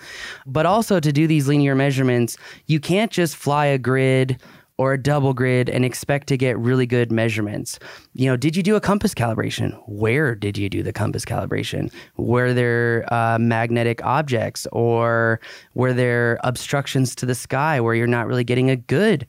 But 0.47 0.67
also 0.67 1.01
to 1.01 1.13
do 1.13 1.27
these 1.27 1.49
linear 1.49 1.75
measurements, 1.75 2.37
you 2.67 2.81
can't 2.81 3.11
just 3.11 3.37
fly 3.37 3.67
a 3.67 3.79
grid 3.79 4.41
or 4.79 4.93
a 4.93 4.99
double 4.99 5.33
grid 5.33 5.71
and 5.71 5.85
expect 5.85 6.27
to 6.29 6.37
get 6.37 6.59
really 6.59 6.87
good 6.87 7.11
measurements. 7.11 7.79
You 8.15 8.27
know, 8.27 8.37
did 8.37 8.57
you 8.57 8.63
do 8.63 8.77
a 8.77 8.81
compass 8.81 9.15
calibration? 9.15 9.81
Where 9.87 10.35
did 10.35 10.59
you 10.59 10.69
do 10.69 10.83
the 10.83 10.93
compass 10.93 11.25
calibration? 11.25 11.93
Were 12.17 12.53
there 12.53 13.07
uh, 13.13 13.39
magnetic 13.39 14.05
objects 14.05 14.67
or 14.73 15.41
were 15.75 15.93
there 15.93 16.39
obstructions 16.45 17.15
to 17.17 17.27
the 17.27 17.35
sky 17.35 17.81
where 17.81 17.95
you're 17.95 18.07
not 18.07 18.27
really 18.27 18.45
getting 18.45 18.69
a 18.69 18.77
good 18.77 19.27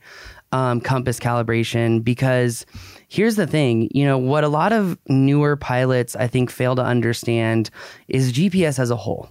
um, 0.51 0.81
compass 0.81 1.19
calibration? 1.19 2.03
Because 2.03 2.65
here's 3.07 3.37
the 3.37 3.47
thing 3.47 3.89
you 3.91 4.03
know, 4.03 4.17
what 4.17 4.43
a 4.43 4.49
lot 4.49 4.73
of 4.73 4.97
newer 5.07 5.55
pilots 5.55 6.15
I 6.15 6.27
think 6.27 6.51
fail 6.51 6.75
to 6.75 6.83
understand 6.83 7.69
is 8.09 8.33
GPS 8.33 8.79
as 8.79 8.91
a 8.91 8.97
whole 8.97 9.29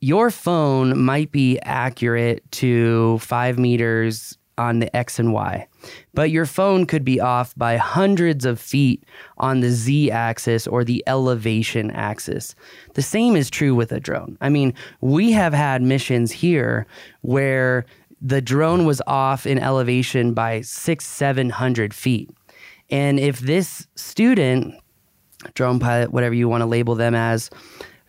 your 0.00 0.30
phone 0.30 0.96
might 0.98 1.32
be 1.32 1.58
accurate 1.60 2.48
to 2.52 3.18
five 3.18 3.58
meters 3.58 4.36
on 4.58 4.78
the 4.78 4.94
X 4.96 5.18
and 5.18 5.32
Y, 5.32 5.66
but 6.14 6.30
your 6.30 6.46
phone 6.46 6.86
could 6.86 7.04
be 7.04 7.20
off 7.20 7.54
by 7.56 7.76
hundreds 7.76 8.44
of 8.44 8.60
feet 8.60 9.04
on 9.38 9.60
the 9.60 9.70
Z 9.70 10.10
axis 10.10 10.66
or 10.66 10.84
the 10.84 11.02
elevation 11.06 11.90
axis. 11.90 12.54
The 12.94 13.02
same 13.02 13.36
is 13.36 13.50
true 13.50 13.74
with 13.74 13.92
a 13.92 14.00
drone. 14.00 14.38
I 14.40 14.48
mean, 14.48 14.74
we 15.00 15.32
have 15.32 15.52
had 15.52 15.82
missions 15.82 16.32
here 16.32 16.86
where 17.22 17.84
the 18.20 18.40
drone 18.40 18.86
was 18.86 19.02
off 19.06 19.46
in 19.46 19.58
elevation 19.58 20.32
by 20.32 20.62
six, 20.62 21.06
seven 21.06 21.50
hundred 21.50 21.92
feet. 21.92 22.30
And 22.90 23.18
if 23.18 23.40
this 23.40 23.86
student, 23.96 24.74
drone 25.54 25.78
pilot, 25.78 26.12
whatever 26.12 26.34
you 26.34 26.48
want 26.48 26.62
to 26.62 26.66
label 26.66 26.94
them 26.94 27.14
as, 27.14 27.50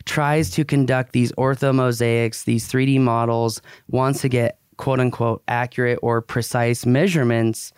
tries 0.06 0.50
to 0.52 0.64
conduct 0.64 1.12
these 1.12 1.32
orthomosaics, 1.34 2.46
these 2.46 2.72
3D 2.72 3.00
models, 3.00 3.62
wants 3.90 4.22
to 4.22 4.30
get 4.30 4.60
quote 4.78 5.00
unquote 5.00 5.44
accurate 5.48 6.00
or 6.02 6.22
precise 6.22 6.86
measurements, 6.86 7.74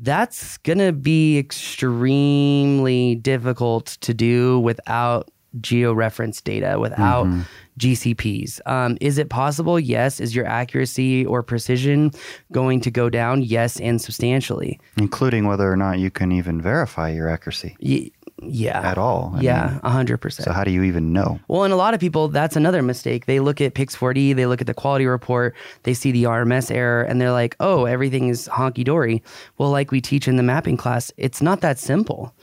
that's 0.00 0.58
going 0.58 0.78
to 0.78 0.92
be 0.92 1.38
extremely 1.38 3.16
difficult 3.16 3.86
to 4.00 4.14
do 4.14 4.60
without 4.60 5.30
georeference 5.60 6.44
data, 6.44 6.78
without 6.78 7.26
GCPs. 7.78 8.60
Um, 8.66 8.98
is 9.00 9.18
it 9.18 9.30
possible? 9.30 9.80
Yes. 9.80 10.20
Is 10.20 10.34
your 10.36 10.46
accuracy 10.46 11.24
or 11.24 11.42
precision 11.42 12.10
going 12.52 12.80
to 12.82 12.90
go 12.90 13.08
down? 13.08 13.42
Yes, 13.42 13.80
and 13.80 14.00
substantially. 14.00 14.78
including 14.98 15.46
whether 15.46 15.70
or 15.72 15.76
not 15.76 15.98
you 15.98 16.10
can 16.10 16.32
even 16.32 16.60
verify 16.60 17.08
your 17.10 17.28
accuracy 17.28 17.76
Y- 17.80 18.10
yeah. 18.42 18.80
at 18.80 18.98
all. 18.98 19.32
I 19.34 19.40
yeah, 19.40 19.70
mean, 19.70 19.80
a 19.82 19.90
hundred 19.90 20.18
percent. 20.18 20.44
so 20.44 20.52
how 20.52 20.64
do 20.64 20.70
you 20.70 20.82
even 20.82 21.12
know? 21.12 21.40
Well, 21.48 21.64
and 21.64 21.72
a 21.72 21.76
lot 21.76 21.94
of 21.94 22.00
people, 22.00 22.28
that's 22.28 22.56
another 22.56 22.82
mistake. 22.82 23.26
They 23.26 23.40
look 23.40 23.60
at 23.60 23.74
Pix4D, 23.74 24.36
they 24.36 24.46
look 24.46 24.60
at 24.60 24.66
the 24.66 24.74
quality 24.74 25.06
report, 25.06 25.54
they 25.82 25.94
see 25.94 26.12
the 26.12 26.24
RMS 26.24 26.70
error, 26.70 27.02
and 27.02 27.20
they're 27.20 27.32
like, 27.32 27.56
oh, 27.60 27.84
everything 27.84 28.28
is 28.28 28.48
honky 28.48 28.84
dory. 28.84 29.22
Well, 29.58 29.70
like 29.70 29.90
we 29.90 30.00
teach 30.00 30.28
in 30.28 30.36
the 30.36 30.42
mapping 30.42 30.76
class, 30.76 31.12
it's 31.16 31.42
not 31.42 31.60
that 31.60 31.78
simple. 31.78 32.34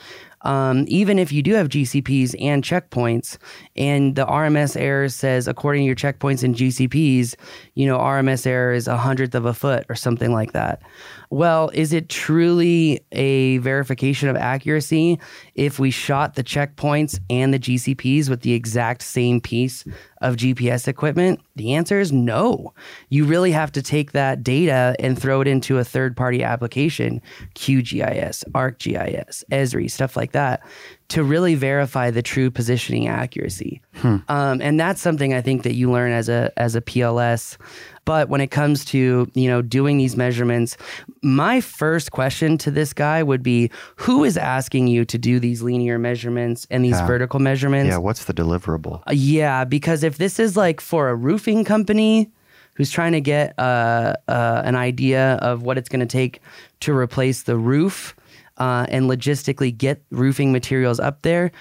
Um, 0.46 0.86
even 0.88 1.18
if 1.18 1.32
you 1.32 1.42
do 1.42 1.56
have 1.56 1.70
GCPs 1.70 2.36
and 2.40 2.64
checkpoints, 2.64 3.38
and 3.75 4.16
the 4.16 4.25
RMS 4.28 4.80
error 4.80 5.10
says, 5.10 5.48
according 5.48 5.82
to 5.82 5.86
your 5.88 5.96
checkpoints 5.96 6.44
and 6.44 6.56
GCPs, 6.56 7.36
you 7.74 7.88
know, 7.88 7.98
RMS 7.98 8.46
error 8.46 8.72
is 8.72 8.88
a 8.88 8.96
hundredth 8.96 9.34
of 9.34 9.46
a 9.46 9.56
foot 9.56 9.86
or 9.90 9.96
something 9.96 10.32
like 10.32 10.54
that. 10.54 10.84
Well, 11.29 11.70
is 11.74 11.94
it 11.94 12.10
truly 12.10 13.01
a 13.12 13.58
verification 13.60 14.29
of 14.29 14.36
accuracy 14.36 15.20
if 15.55 15.79
we 15.79 15.91
shot 15.91 16.36
the 16.36 16.44
checkpoints 16.44 17.20
and 17.29 17.53
the 17.53 17.60
GCPs 17.60 18.29
with 18.29 18.41
the 18.41 18.53
exact 18.53 19.01
same 19.01 19.41
piece 19.41 19.86
of 20.22 20.36
GPS 20.36 20.88
equipment? 20.88 21.39
The 21.55 21.74
answer 21.74 22.00
is 22.00 22.12
no. 22.12 22.74
You 23.10 23.25
really 23.25 23.51
have 23.51 23.72
to 23.74 23.82
take 23.82 24.12
that 24.12 24.44
data 24.44 24.96
and 25.00 25.20
throw 25.20 25.41
it 25.41 25.48
into 25.48 25.77
a 25.77 25.84
third 25.84 26.15
party 26.17 26.44
application, 26.44 27.22
QGIS, 27.55 28.44
ArcGIS, 28.51 29.44
Esri, 29.51 29.89
stuff 29.89 30.15
like 30.15 30.34
that, 30.34 30.62
to 31.10 31.24
really 31.24 31.55
verify 31.55 32.12
the 32.12 32.22
true 32.22 32.50
positioning 32.50 33.08
accuracy. 33.08 33.82
Um, 34.27 34.62
and 34.62 34.79
that's 34.79 35.01
something 35.01 35.34
I 35.34 35.41
think 35.41 35.63
that 35.63 35.75
you 35.75 35.91
learn 35.91 36.12
as 36.12 36.29
a 36.29 36.51
as 36.58 36.75
a 36.75 36.82
PLS. 36.82 37.58
But 38.06 38.30
when 38.30 38.40
it 38.40 38.48
comes 38.52 38.86
to 38.86 39.30
you 39.34 39.50
know 39.50 39.62
doing 39.62 39.98
these 39.98 40.16
measurements, 40.16 40.78
my 41.22 41.60
first 41.62 42.12
question 42.12 42.58
to 42.60 42.72
this 42.72 42.94
guy 42.94 43.24
would 43.24 43.42
be, 43.44 43.70
who 43.98 44.24
is 44.24 44.38
asking 44.38 44.88
you 44.88 45.06
to 45.06 45.18
do 45.18 45.40
these 45.40 45.62
linear 45.64 45.98
measurements 45.98 46.68
and 46.70 46.86
these 46.86 46.92
Yeah. 47.00 47.08
vertical 47.08 47.40
measurements? 47.40 47.90
Yeah, 47.90 47.98
what's 47.98 48.26
the 48.26 48.34
deliverable? 48.34 49.02
Uh, 49.08 49.12
Yeah, 49.14 49.66
because 49.66 50.04
if 50.04 50.18
this 50.18 50.40
is 50.40 50.56
like 50.56 50.80
for 50.82 51.10
a 51.10 51.16
roofing 51.16 51.64
company 51.66 52.30
who's 52.76 52.92
trying 52.92 53.14
to 53.14 53.22
get 53.22 53.54
uh, 53.58 54.14
uh, 54.28 54.62
an 54.66 54.76
idea 54.76 55.36
of 55.36 55.64
what 55.64 55.78
it's 55.78 55.90
going 55.90 56.02
to 56.02 56.06
take 56.06 56.42
to 56.82 56.94
replace 56.96 57.44
the 57.44 57.58
roof 57.58 58.16
uh, 58.58 58.86
and 58.90 59.10
logistically 59.10 59.76
get 59.76 60.04
roofing 60.12 60.52
materials 60.52 61.00
up 61.00 61.22
there, 61.24 61.52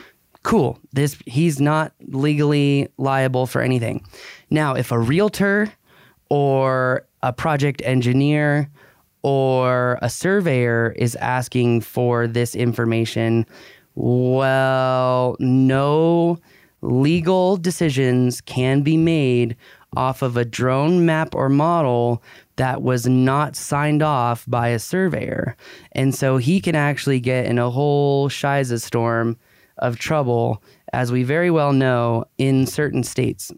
cool. 0.42 0.78
This 0.92 1.16
he's 1.26 1.60
not 1.60 1.92
legally 2.08 2.88
liable 2.98 3.46
for 3.46 3.62
anything. 3.62 4.04
Now, 4.50 4.74
if 4.74 4.92
a 4.92 4.98
realtor 4.98 5.72
or 6.28 7.06
a 7.22 7.32
project 7.32 7.82
engineer 7.84 8.70
or 9.22 9.98
a 10.02 10.10
surveyor 10.10 10.94
is 10.98 11.16
asking 11.16 11.80
for 11.80 12.26
this 12.26 12.54
information, 12.54 13.46
well, 13.94 15.36
no 15.38 16.38
legal 16.82 17.56
decisions 17.56 18.40
can 18.42 18.82
be 18.82 18.96
made 18.96 19.56
off 19.96 20.22
of 20.22 20.36
a 20.36 20.44
drone 20.44 21.06
map 21.06 21.34
or 21.34 21.48
model 21.48 22.22
that 22.56 22.82
was 22.82 23.06
not 23.06 23.56
signed 23.56 24.02
off 24.02 24.44
by 24.46 24.68
a 24.68 24.78
surveyor. 24.78 25.56
And 25.92 26.14
so 26.14 26.36
he 26.36 26.60
can 26.60 26.74
actually 26.74 27.20
get 27.20 27.46
in 27.46 27.58
a 27.58 27.70
whole 27.70 28.28
shiza 28.28 28.80
storm 28.80 29.36
of 29.78 29.98
trouble, 29.98 30.62
as 30.92 31.10
we 31.10 31.22
very 31.22 31.50
well 31.50 31.72
know 31.72 32.24
in 32.38 32.66
certain 32.66 33.02
states. 33.02 33.50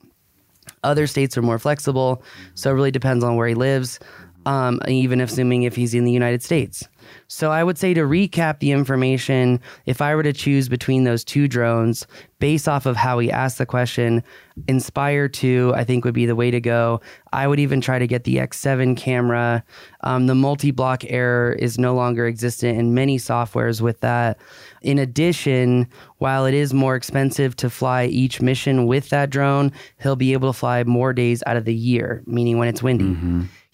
Other 0.86 1.06
states 1.06 1.36
are 1.36 1.42
more 1.42 1.58
flexible, 1.58 2.22
so 2.54 2.70
it 2.70 2.74
really 2.74 2.90
depends 2.92 3.24
on 3.24 3.36
where 3.36 3.48
he 3.48 3.54
lives, 3.54 3.98
um, 4.46 4.80
even 4.86 5.20
assuming 5.20 5.64
if 5.64 5.76
he's 5.76 5.92
in 5.92 6.04
the 6.04 6.12
United 6.12 6.42
States. 6.42 6.88
So 7.28 7.50
I 7.50 7.62
would 7.64 7.78
say 7.78 7.94
to 7.94 8.02
recap 8.02 8.60
the 8.60 8.70
information, 8.70 9.60
if 9.84 10.00
I 10.00 10.14
were 10.14 10.22
to 10.22 10.32
choose 10.32 10.68
between 10.68 11.04
those 11.04 11.24
two 11.24 11.48
drones 11.48 12.06
based 12.38 12.68
off 12.68 12.86
of 12.86 12.96
how 12.96 13.18
he 13.18 13.30
asked 13.30 13.58
the 13.58 13.66
question, 13.66 14.22
Inspire 14.68 15.28
2, 15.28 15.72
I 15.74 15.84
think 15.84 16.04
would 16.04 16.14
be 16.14 16.26
the 16.26 16.36
way 16.36 16.50
to 16.50 16.60
go. 16.60 17.00
I 17.32 17.46
would 17.46 17.58
even 17.58 17.80
try 17.80 17.98
to 17.98 18.06
get 18.06 18.24
the 18.24 18.36
X7 18.36 18.96
camera. 18.96 19.64
Um, 20.02 20.26
the 20.26 20.34
multi 20.34 20.70
block 20.70 21.04
error 21.08 21.52
is 21.52 21.78
no 21.78 21.94
longer 21.94 22.26
existent 22.26 22.78
in 22.78 22.94
many 22.94 23.18
softwares 23.18 23.80
with 23.80 24.00
that. 24.00 24.38
In 24.82 24.98
addition, 24.98 25.88
while 26.18 26.46
it 26.46 26.54
is 26.54 26.72
more 26.72 26.94
expensive 26.94 27.56
to 27.56 27.68
fly 27.68 28.04
each 28.06 28.40
mission 28.40 28.86
with 28.86 29.08
that 29.10 29.30
drone, 29.30 29.72
he'll 30.00 30.16
be 30.16 30.32
able 30.32 30.52
to 30.52 30.58
fly 30.58 30.84
more 30.84 31.12
days 31.12 31.42
out 31.46 31.56
of 31.56 31.64
the 31.64 31.74
year, 31.74 32.22
meaning 32.26 32.58
when 32.58 32.68
it's 32.68 32.82
windy. 32.82 33.04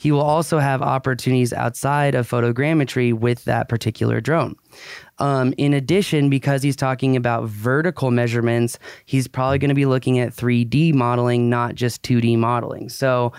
He 0.03 0.11
will 0.11 0.21
also 0.21 0.59
have 0.59 0.83
opportunities 0.83 1.53
outside 1.53 2.17
of 2.17 2.29
photogrammetry 2.29 3.15
with 3.15 3.45
that 3.45 3.69
particular 3.69 4.21
drone. 4.21 4.57
Um, 5.19 5.55
in 5.59 5.73
addition, 5.73 6.29
because 6.29 6.61
he's 6.61 6.75
talking 6.75 7.15
about 7.15 7.45
vertical 7.45 8.11
measurements, 8.11 8.81
he's 9.05 9.29
probably 9.29 9.61
going 9.61 9.69
to 9.69 9.77
be 9.77 9.87
looking 9.87 10.19
at 10.19 10.35
3D 10.35 10.93
modeling, 10.93 11.49
not 11.49 11.77
just 11.77 12.03
2D 12.03 12.37
modeling. 12.37 12.89
So 12.89 13.33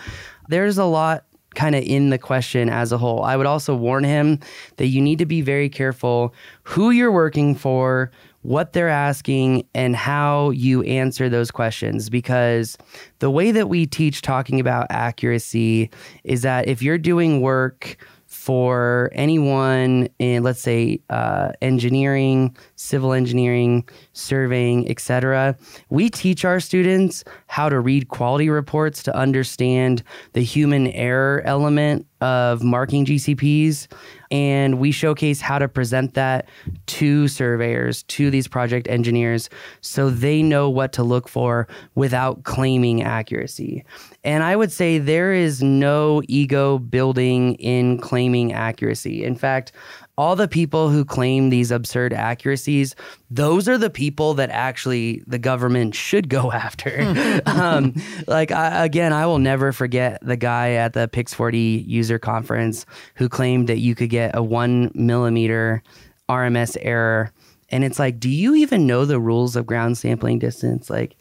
there's 0.48 0.78
a 0.78 0.86
lot 0.86 1.26
kind 1.54 1.74
of 1.74 1.84
in 1.84 2.08
the 2.08 2.18
question 2.18 2.70
as 2.70 2.92
a 2.92 2.96
whole. 2.96 3.22
I 3.22 3.36
would 3.36 3.44
also 3.44 3.76
warn 3.76 4.04
him 4.04 4.40
that 4.78 4.86
you 4.86 5.02
need 5.02 5.18
to 5.18 5.26
be 5.26 5.42
very 5.42 5.68
careful 5.68 6.34
who 6.62 6.92
you're 6.92 7.12
working 7.12 7.54
for, 7.54 8.10
what 8.44 8.72
they're 8.72 8.88
asking, 8.88 9.66
and 9.74 9.96
how 9.96 10.50
you 10.50 10.82
answer 10.84 11.28
those 11.28 11.50
questions. 11.50 12.08
Because 12.08 12.78
the 13.18 13.30
way 13.30 13.50
that 13.50 13.68
we 13.68 13.86
teach 13.86 14.22
talking 14.22 14.60
about 14.60 14.86
accuracy 14.90 15.90
is 16.22 16.42
that 16.42 16.68
if 16.68 16.80
you're 16.80 16.98
doing 16.98 17.40
work 17.40 17.96
for 18.26 19.10
anyone 19.12 20.08
in, 20.18 20.42
let's 20.42 20.60
say, 20.60 21.00
uh, 21.08 21.52
engineering, 21.62 22.54
civil 22.84 23.12
engineering, 23.12 23.88
surveying, 24.12 24.88
etc. 24.90 25.56
We 25.88 26.10
teach 26.10 26.44
our 26.44 26.60
students 26.60 27.24
how 27.46 27.68
to 27.68 27.80
read 27.80 28.08
quality 28.08 28.50
reports 28.50 29.02
to 29.04 29.16
understand 29.16 30.02
the 30.34 30.42
human 30.42 30.88
error 30.88 31.42
element 31.44 32.06
of 32.20 32.62
marking 32.62 33.04
GCPs. 33.04 33.86
And 34.30 34.78
we 34.78 34.90
showcase 34.90 35.40
how 35.40 35.58
to 35.58 35.68
present 35.68 36.14
that 36.14 36.48
to 36.86 37.28
surveyors, 37.28 38.02
to 38.04 38.30
these 38.30 38.48
project 38.48 38.88
engineers, 38.88 39.48
so 39.80 40.10
they 40.10 40.42
know 40.42 40.68
what 40.68 40.92
to 40.94 41.02
look 41.02 41.28
for 41.28 41.68
without 41.94 42.44
claiming 42.44 43.02
accuracy. 43.02 43.84
And 44.24 44.42
I 44.42 44.56
would 44.56 44.72
say 44.72 44.98
there 44.98 45.32
is 45.32 45.62
no 45.62 46.22
ego 46.26 46.78
building 46.78 47.54
in 47.56 47.98
claiming 47.98 48.52
accuracy. 48.52 49.22
In 49.22 49.36
fact, 49.36 49.72
all 50.16 50.36
the 50.36 50.46
people 50.46 50.90
who 50.90 51.04
claim 51.04 51.50
these 51.50 51.70
absurd 51.70 52.12
accuracies, 52.12 52.94
those 53.30 53.68
are 53.68 53.76
the 53.76 53.90
people 53.90 54.34
that 54.34 54.50
actually 54.50 55.22
the 55.26 55.38
government 55.38 55.94
should 55.94 56.28
go 56.28 56.52
after. 56.52 57.00
um, 57.46 57.94
like, 58.26 58.52
I, 58.52 58.84
again, 58.84 59.12
I 59.12 59.26
will 59.26 59.38
never 59.38 59.72
forget 59.72 60.18
the 60.22 60.36
guy 60.36 60.72
at 60.72 60.92
the 60.92 61.08
Pix4D 61.08 61.86
user 61.86 62.18
conference 62.18 62.86
who 63.14 63.28
claimed 63.28 63.68
that 63.68 63.78
you 63.78 63.94
could 63.94 64.10
get 64.10 64.36
a 64.36 64.42
one 64.42 64.90
millimeter 64.94 65.82
RMS 66.28 66.76
error. 66.80 67.32
And 67.70 67.84
it's 67.84 67.98
like, 67.98 68.20
do 68.20 68.28
you 68.28 68.54
even 68.54 68.86
know 68.86 69.04
the 69.04 69.18
rules 69.18 69.56
of 69.56 69.66
ground 69.66 69.98
sampling 69.98 70.38
distance? 70.38 70.88
Like, 70.88 71.16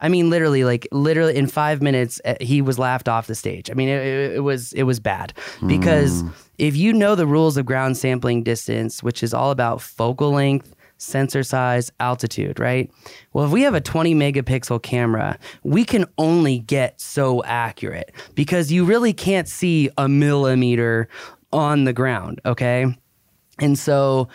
I 0.00 0.08
mean, 0.08 0.30
literally, 0.30 0.62
like 0.62 0.86
literally 0.92 1.36
in 1.36 1.46
five 1.46 1.80
minutes, 1.80 2.20
uh, 2.24 2.34
he 2.40 2.60
was 2.60 2.78
laughed 2.78 3.08
off 3.08 3.26
the 3.26 3.34
stage. 3.34 3.70
I 3.70 3.74
mean, 3.74 3.88
it, 3.88 4.06
it, 4.06 4.32
it 4.36 4.40
was 4.40 4.72
it 4.74 4.82
was 4.82 5.00
bad 5.00 5.32
because 5.66 6.22
mm. 6.22 6.32
If 6.58 6.76
you 6.76 6.92
know 6.92 7.14
the 7.14 7.26
rules 7.26 7.56
of 7.56 7.66
ground 7.66 7.96
sampling 7.96 8.42
distance, 8.42 9.02
which 9.02 9.22
is 9.22 9.34
all 9.34 9.50
about 9.50 9.80
focal 9.80 10.32
length, 10.32 10.74
sensor 10.98 11.42
size, 11.42 11.90
altitude, 12.00 12.58
right? 12.58 12.90
Well, 13.32 13.44
if 13.44 13.50
we 13.50 13.62
have 13.62 13.74
a 13.74 13.80
20 13.80 14.14
megapixel 14.14 14.82
camera, 14.82 15.38
we 15.62 15.84
can 15.84 16.06
only 16.18 16.60
get 16.60 17.00
so 17.00 17.44
accurate 17.44 18.12
because 18.34 18.72
you 18.72 18.84
really 18.84 19.12
can't 19.12 19.48
see 19.48 19.90
a 19.98 20.08
millimeter 20.08 21.08
on 21.52 21.84
the 21.84 21.92
ground. 21.92 22.40
Okay. 22.44 22.86
And 23.58 23.78
so, 23.78 24.28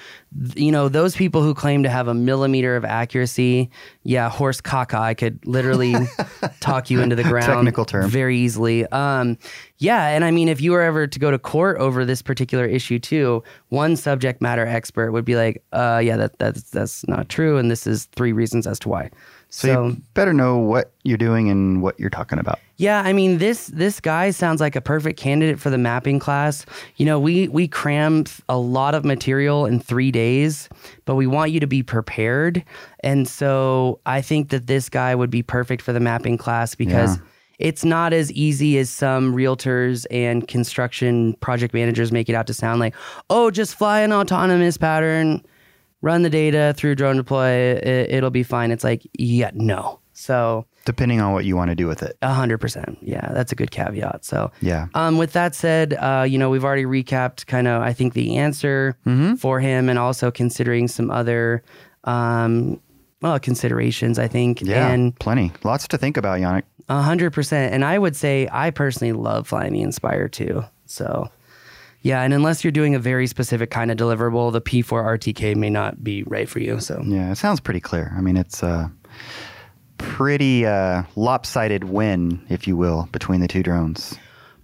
you 0.55 0.71
know, 0.71 0.89
those 0.89 1.15
people 1.15 1.43
who 1.43 1.53
claim 1.53 1.83
to 1.83 1.89
have 1.89 2.07
a 2.07 2.13
millimeter 2.13 2.75
of 2.75 2.83
accuracy, 2.83 3.69
yeah, 4.01 4.29
horse 4.29 4.61
caca, 4.61 4.99
I 4.99 5.13
could 5.13 5.45
literally 5.45 5.93
talk 6.59 6.89
you 6.89 7.01
into 7.01 7.15
the 7.15 7.23
ground. 7.23 7.45
Technical 7.45 7.85
term. 7.85 8.09
Very 8.09 8.37
easily. 8.37 8.87
Um, 8.87 9.37
yeah. 9.77 10.07
And 10.07 10.25
I 10.25 10.31
mean, 10.31 10.49
if 10.49 10.59
you 10.59 10.71
were 10.71 10.81
ever 10.81 11.05
to 11.05 11.19
go 11.19 11.29
to 11.29 11.37
court 11.37 11.77
over 11.77 12.03
this 12.03 12.23
particular 12.23 12.65
issue 12.65 12.97
too, 12.97 13.43
one 13.69 13.95
subject 13.95 14.41
matter 14.41 14.65
expert 14.65 15.11
would 15.11 15.25
be 15.25 15.35
like, 15.35 15.63
uh, 15.71 16.01
yeah, 16.03 16.17
that, 16.17 16.39
that's, 16.39 16.63
that's 16.71 17.07
not 17.07 17.29
true. 17.29 17.57
And 17.57 17.69
this 17.69 17.85
is 17.85 18.05
three 18.05 18.31
reasons 18.31 18.65
as 18.65 18.79
to 18.79 18.89
why. 18.89 19.11
So, 19.53 19.67
so 19.67 19.87
you 19.87 20.01
better 20.13 20.33
know 20.33 20.57
what 20.57 20.93
you're 21.03 21.17
doing 21.17 21.49
and 21.49 21.81
what 21.81 21.99
you're 21.99 22.09
talking 22.09 22.39
about. 22.39 22.57
Yeah, 22.77 23.01
I 23.01 23.11
mean 23.11 23.37
this 23.37 23.67
this 23.67 23.99
guy 23.99 24.31
sounds 24.31 24.61
like 24.61 24.77
a 24.77 24.81
perfect 24.81 25.19
candidate 25.19 25.59
for 25.59 25.69
the 25.69 25.77
mapping 25.77 26.19
class. 26.19 26.65
You 26.95 27.05
know, 27.05 27.19
we 27.19 27.49
we 27.49 27.67
cram 27.67 28.23
a 28.47 28.57
lot 28.57 28.95
of 28.95 29.03
material 29.03 29.65
in 29.65 29.81
3 29.81 30.09
days, 30.09 30.69
but 31.05 31.15
we 31.15 31.27
want 31.27 31.51
you 31.51 31.59
to 31.59 31.67
be 31.67 31.83
prepared. 31.83 32.63
And 33.03 33.27
so 33.27 33.99
I 34.05 34.21
think 34.21 34.49
that 34.49 34.67
this 34.67 34.87
guy 34.89 35.13
would 35.13 35.29
be 35.29 35.43
perfect 35.43 35.81
for 35.81 35.91
the 35.91 35.99
mapping 35.99 36.37
class 36.37 36.73
because 36.73 37.17
yeah. 37.17 37.23
It's 37.59 37.85
not 37.85 38.11
as 38.11 38.31
easy 38.31 38.79
as 38.79 38.89
some 38.89 39.35
realtors 39.35 40.07
and 40.09 40.47
construction 40.47 41.33
project 41.41 41.75
managers 41.75 42.11
make 42.11 42.27
it 42.27 42.33
out 42.33 42.47
to 42.47 42.55
sound 42.55 42.79
like, 42.79 42.95
oh, 43.29 43.51
just 43.51 43.75
fly 43.75 43.99
an 43.99 44.11
autonomous 44.11 44.77
pattern 44.77 45.45
run 46.01 46.23
the 46.23 46.29
data 46.29 46.73
through 46.75 46.95
DroneDeploy, 46.95 47.85
it, 47.85 48.23
will 48.23 48.29
be 48.31 48.43
fine. 48.43 48.71
It's 48.71 48.83
like, 48.83 49.07
yeah, 49.17 49.51
no. 49.53 49.99
So 50.13 50.65
depending 50.85 51.21
on 51.21 51.33
what 51.33 51.45
you 51.45 51.55
want 51.55 51.69
to 51.69 51.75
do 51.75 51.87
with 51.87 52.03
it, 52.03 52.17
a 52.21 52.33
hundred 52.33 52.59
percent. 52.59 52.97
Yeah, 53.01 53.31
that's 53.33 53.51
a 53.51 53.55
good 53.55 53.71
caveat. 53.71 54.23
So 54.23 54.51
yeah. 54.61 54.87
Um, 54.93 55.17
with 55.17 55.33
that 55.33 55.55
said, 55.55 55.93
uh, 55.93 56.25
you 56.27 56.37
know, 56.37 56.49
we've 56.49 56.65
already 56.65 56.85
recapped 56.85 57.47
kind 57.47 57.67
of 57.67 57.81
I 57.81 57.93
think 57.93 58.13
the 58.13 58.37
answer 58.37 58.97
mm-hmm. 59.05 59.35
for 59.35 59.59
him, 59.59 59.89
and 59.89 59.97
also 59.97 60.31
considering 60.31 60.87
some 60.87 61.09
other. 61.09 61.63
Um, 62.03 62.79
well, 63.21 63.39
considerations, 63.39 64.17
I 64.17 64.27
think. 64.27 64.61
Yeah, 64.61 64.89
and 64.89 65.17
plenty. 65.19 65.51
Lots 65.63 65.87
to 65.89 65.97
think 65.97 66.17
about, 66.17 66.39
Jannik. 66.39 66.63
A 66.89 67.01
hundred 67.01 67.31
percent. 67.31 67.73
And 67.73 67.85
I 67.85 67.99
would 67.99 68.15
say 68.15 68.49
I 68.51 68.71
personally 68.71 69.13
love 69.13 69.47
flying 69.47 69.73
the 69.73 69.81
Inspire 69.81 70.27
2. 70.27 70.63
So 70.87 71.29
yeah, 72.01 72.21
and 72.21 72.33
unless 72.33 72.63
you're 72.63 72.71
doing 72.71 72.95
a 72.95 72.99
very 72.99 73.27
specific 73.27 73.69
kind 73.69 73.91
of 73.91 73.97
deliverable, 73.97 74.51
the 74.51 74.61
P4 74.61 75.19
RTK 75.19 75.55
may 75.55 75.69
not 75.69 76.03
be 76.03 76.23
right 76.23 76.49
for 76.49 76.59
you. 76.59 76.79
So 76.79 77.01
yeah, 77.05 77.31
it 77.31 77.37
sounds 77.37 77.59
pretty 77.59 77.79
clear. 77.79 78.13
I 78.17 78.21
mean, 78.21 78.37
it's 78.37 78.63
a 78.63 78.91
pretty 79.97 80.65
uh, 80.65 81.03
lopsided 81.15 81.83
win, 81.83 82.43
if 82.49 82.67
you 82.67 82.75
will, 82.75 83.07
between 83.11 83.39
the 83.39 83.47
two 83.47 83.61
drones. 83.63 84.15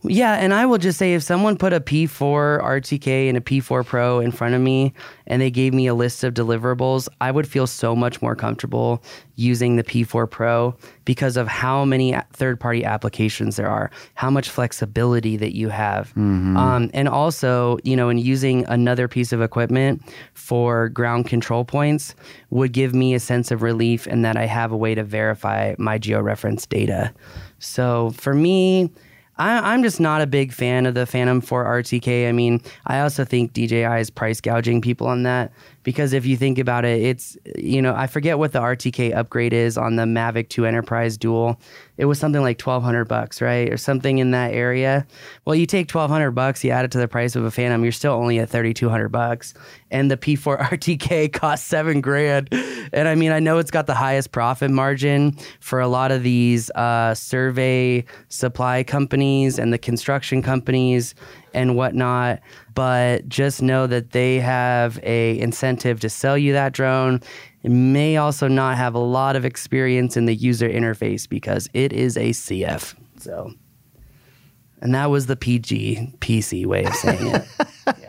Yeah, 0.03 0.33
and 0.33 0.53
I 0.53 0.65
will 0.65 0.77
just 0.77 0.99
say 0.99 1.15
if 1.15 1.23
someone 1.23 1.57
put 1.57 1.73
a 1.73 1.79
P4 1.79 2.61
RTK 2.61 3.29
and 3.29 3.37
a 3.37 3.41
P4 3.41 3.85
Pro 3.85 4.19
in 4.19 4.31
front 4.31 4.53
of 4.53 4.61
me 4.61 4.93
and 5.25 5.41
they 5.41 5.49
gave 5.49 5.73
me 5.73 5.87
a 5.87 5.95
list 5.95 6.23
of 6.23 6.33
deliverables, 6.33 7.09
I 7.19 7.31
would 7.31 7.47
feel 7.47 7.65
so 7.65 7.95
much 7.95 8.21
more 8.21 8.35
comfortable 8.35 9.03
using 9.35 9.75
the 9.75 9.83
P4 9.83 10.29
Pro 10.29 10.75
because 11.05 11.35
of 11.35 11.47
how 11.47 11.83
many 11.83 12.15
third 12.31 12.59
party 12.59 12.85
applications 12.85 13.55
there 13.55 13.69
are, 13.69 13.89
how 14.13 14.29
much 14.29 14.49
flexibility 14.49 15.35
that 15.35 15.55
you 15.55 15.69
have. 15.69 16.09
Mm-hmm. 16.09 16.57
Um, 16.57 16.91
and 16.93 17.09
also, 17.09 17.79
you 17.83 17.95
know, 17.95 18.09
in 18.09 18.19
using 18.19 18.65
another 18.67 19.07
piece 19.07 19.33
of 19.33 19.41
equipment 19.41 20.01
for 20.35 20.89
ground 20.89 21.25
control 21.27 21.65
points 21.65 22.13
would 22.51 22.71
give 22.71 22.93
me 22.93 23.15
a 23.15 23.19
sense 23.19 23.49
of 23.49 23.63
relief 23.63 24.05
in 24.05 24.21
that 24.21 24.37
I 24.37 24.45
have 24.45 24.71
a 24.71 24.77
way 24.77 24.93
to 24.93 25.03
verify 25.03 25.73
my 25.79 25.97
georeference 25.97 26.69
data. 26.69 27.13
So 27.59 28.11
for 28.11 28.35
me, 28.35 28.91
I, 29.39 29.73
am 29.73 29.83
just 29.83 29.99
not 29.99 30.21
a 30.21 30.27
big 30.27 30.51
fan 30.51 30.85
of 30.85 30.93
the 30.93 31.05
Phantom 31.05 31.41
4 31.41 31.65
RTK. 31.65 32.27
I 32.27 32.31
mean, 32.31 32.61
I 32.85 32.99
also 32.99 33.23
think 33.23 33.53
DJI 33.53 33.99
is 33.99 34.09
price 34.09 34.41
gouging 34.41 34.81
people 34.81 35.07
on 35.07 35.23
that 35.23 35.51
because 35.87 36.11
if 36.11 36.25
you 36.25 36.35
think 36.35 36.59
about 36.59 36.83
it, 36.83 37.01
it's, 37.01 37.37
you 37.55 37.81
know, 37.81 37.95
I 37.95 38.07
forget 38.07 38.37
what 38.37 38.51
the 38.51 38.59
RTK 38.59 39.15
upgrade 39.15 39.53
is 39.53 39.77
on 39.77 39.95
the 39.95 40.03
Mavic 40.03 40.49
2 40.49 40.65
Enterprise 40.65 41.17
Dual. 41.17 41.57
It 41.95 42.03
was 42.03 42.19
something 42.19 42.41
like 42.41 42.59
1200 42.59 43.05
bucks, 43.05 43.41
right? 43.41 43.71
Or 43.71 43.77
something 43.77 44.17
in 44.17 44.31
that 44.31 44.53
area. 44.53 45.07
Well, 45.45 45.55
you 45.55 45.65
take 45.65 45.89
1200 45.89 46.31
bucks, 46.31 46.61
you 46.61 46.71
add 46.71 46.83
it 46.83 46.91
to 46.91 46.97
the 46.97 47.07
price 47.07 47.37
of 47.37 47.45
a 47.45 47.51
Phantom, 47.51 47.83
you're 47.83 47.93
still 47.93 48.11
only 48.11 48.37
at 48.39 48.49
3200 48.49 49.07
bucks. 49.07 49.53
And 49.89 50.11
the 50.11 50.17
P4 50.17 50.59
RTK 50.71 51.31
costs 51.31 51.65
seven 51.65 52.01
grand. 52.01 52.49
And 52.91 53.07
I 53.07 53.15
mean, 53.15 53.31
I 53.31 53.39
know 53.39 53.57
it's 53.57 53.71
got 53.71 53.87
the 53.87 53.95
highest 53.95 54.33
profit 54.33 54.69
margin 54.69 55.37
for 55.61 55.79
a 55.79 55.87
lot 55.87 56.11
of 56.11 56.21
these 56.21 56.69
uh, 56.71 57.15
survey 57.15 58.03
supply 58.27 58.83
companies 58.83 59.57
and 59.57 59.71
the 59.71 59.77
construction 59.77 60.41
companies 60.41 61.15
and 61.53 61.75
whatnot. 61.75 62.39
But 62.73 63.27
just 63.27 63.61
know 63.61 63.87
that 63.87 64.11
they 64.11 64.39
have 64.39 64.99
a 65.03 65.39
incentive 65.39 65.99
to 66.01 66.09
sell 66.09 66.37
you 66.37 66.53
that 66.53 66.73
drone. 66.73 67.21
It 67.63 67.71
may 67.71 68.17
also 68.17 68.47
not 68.47 68.77
have 68.77 68.93
a 68.95 68.99
lot 68.99 69.35
of 69.35 69.45
experience 69.45 70.15
in 70.15 70.25
the 70.25 70.35
user 70.35 70.69
interface 70.69 71.27
because 71.27 71.67
it 71.73 71.91
is 71.91 72.15
a 72.17 72.29
CF. 72.29 72.95
So, 73.19 73.51
and 74.81 74.93
that 74.93 75.09
was 75.09 75.25
the 75.25 75.35
PG 75.35 76.13
PC 76.19 76.65
way 76.65 76.85
of 76.85 76.93
saying 76.93 77.35
it. 77.35 77.45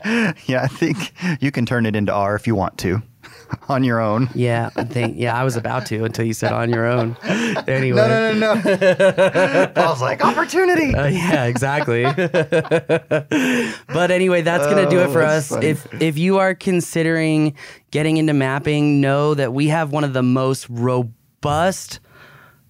yeah. 0.05 0.33
yeah, 0.47 0.63
I 0.63 0.69
think 0.69 1.13
you 1.43 1.51
can 1.51 1.67
turn 1.67 1.87
it 1.87 1.97
into 1.97 2.13
R 2.13 2.37
if 2.37 2.47
you 2.47 2.55
want 2.55 2.79
to. 2.79 3.03
on 3.69 3.85
your 3.85 4.01
own. 4.01 4.29
Yeah, 4.35 4.71
I 4.77 4.85
think 4.85 5.19
yeah, 5.19 5.39
I 5.39 5.45
was 5.45 5.57
about 5.57 5.87
to 5.87 6.05
until 6.05 6.25
you 6.25 6.33
said 6.33 6.53
on 6.53 6.71
your 6.71 6.87
own. 6.87 7.17
Anyway, 7.69 7.97
no, 7.97 8.33
no, 8.33 8.55
no, 8.55 8.55
no. 8.55 9.73
I 9.77 9.89
was 9.89 10.01
like 10.01 10.25
opportunity. 10.25 10.95
Uh, 10.95 11.07
yeah, 11.07 11.45
exactly. 11.45 12.05
but 12.05 14.11
anyway, 14.11 14.43
that's 14.43 14.67
gonna 14.67 14.83
oh, 14.83 14.91
do 14.91 15.01
it 15.01 15.11
for 15.11 15.23
oh, 15.23 15.27
us. 15.27 15.49
Funny. 15.49 15.67
If 15.67 15.87
if 16.01 16.19
you 16.19 16.39
are 16.39 16.55
considering 16.55 17.55
getting 17.91 18.17
into 18.17 18.33
mapping, 18.33 19.01
know 19.01 19.35
that 19.35 19.53
we 19.53 19.69
have 19.69 19.93
one 19.93 20.05
of 20.05 20.13
the 20.13 20.23
most 20.23 20.67
robust 20.71 22.01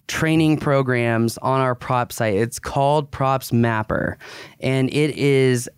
training 0.08 0.58
programs 0.58 1.38
on 1.38 1.60
our 1.60 1.74
prop 1.74 2.12
site. 2.12 2.34
It's 2.34 2.58
called 2.58 3.10
Props 3.10 3.52
Mapper, 3.52 4.18
and 4.60 4.88
it 4.90 5.16
is 5.16 5.70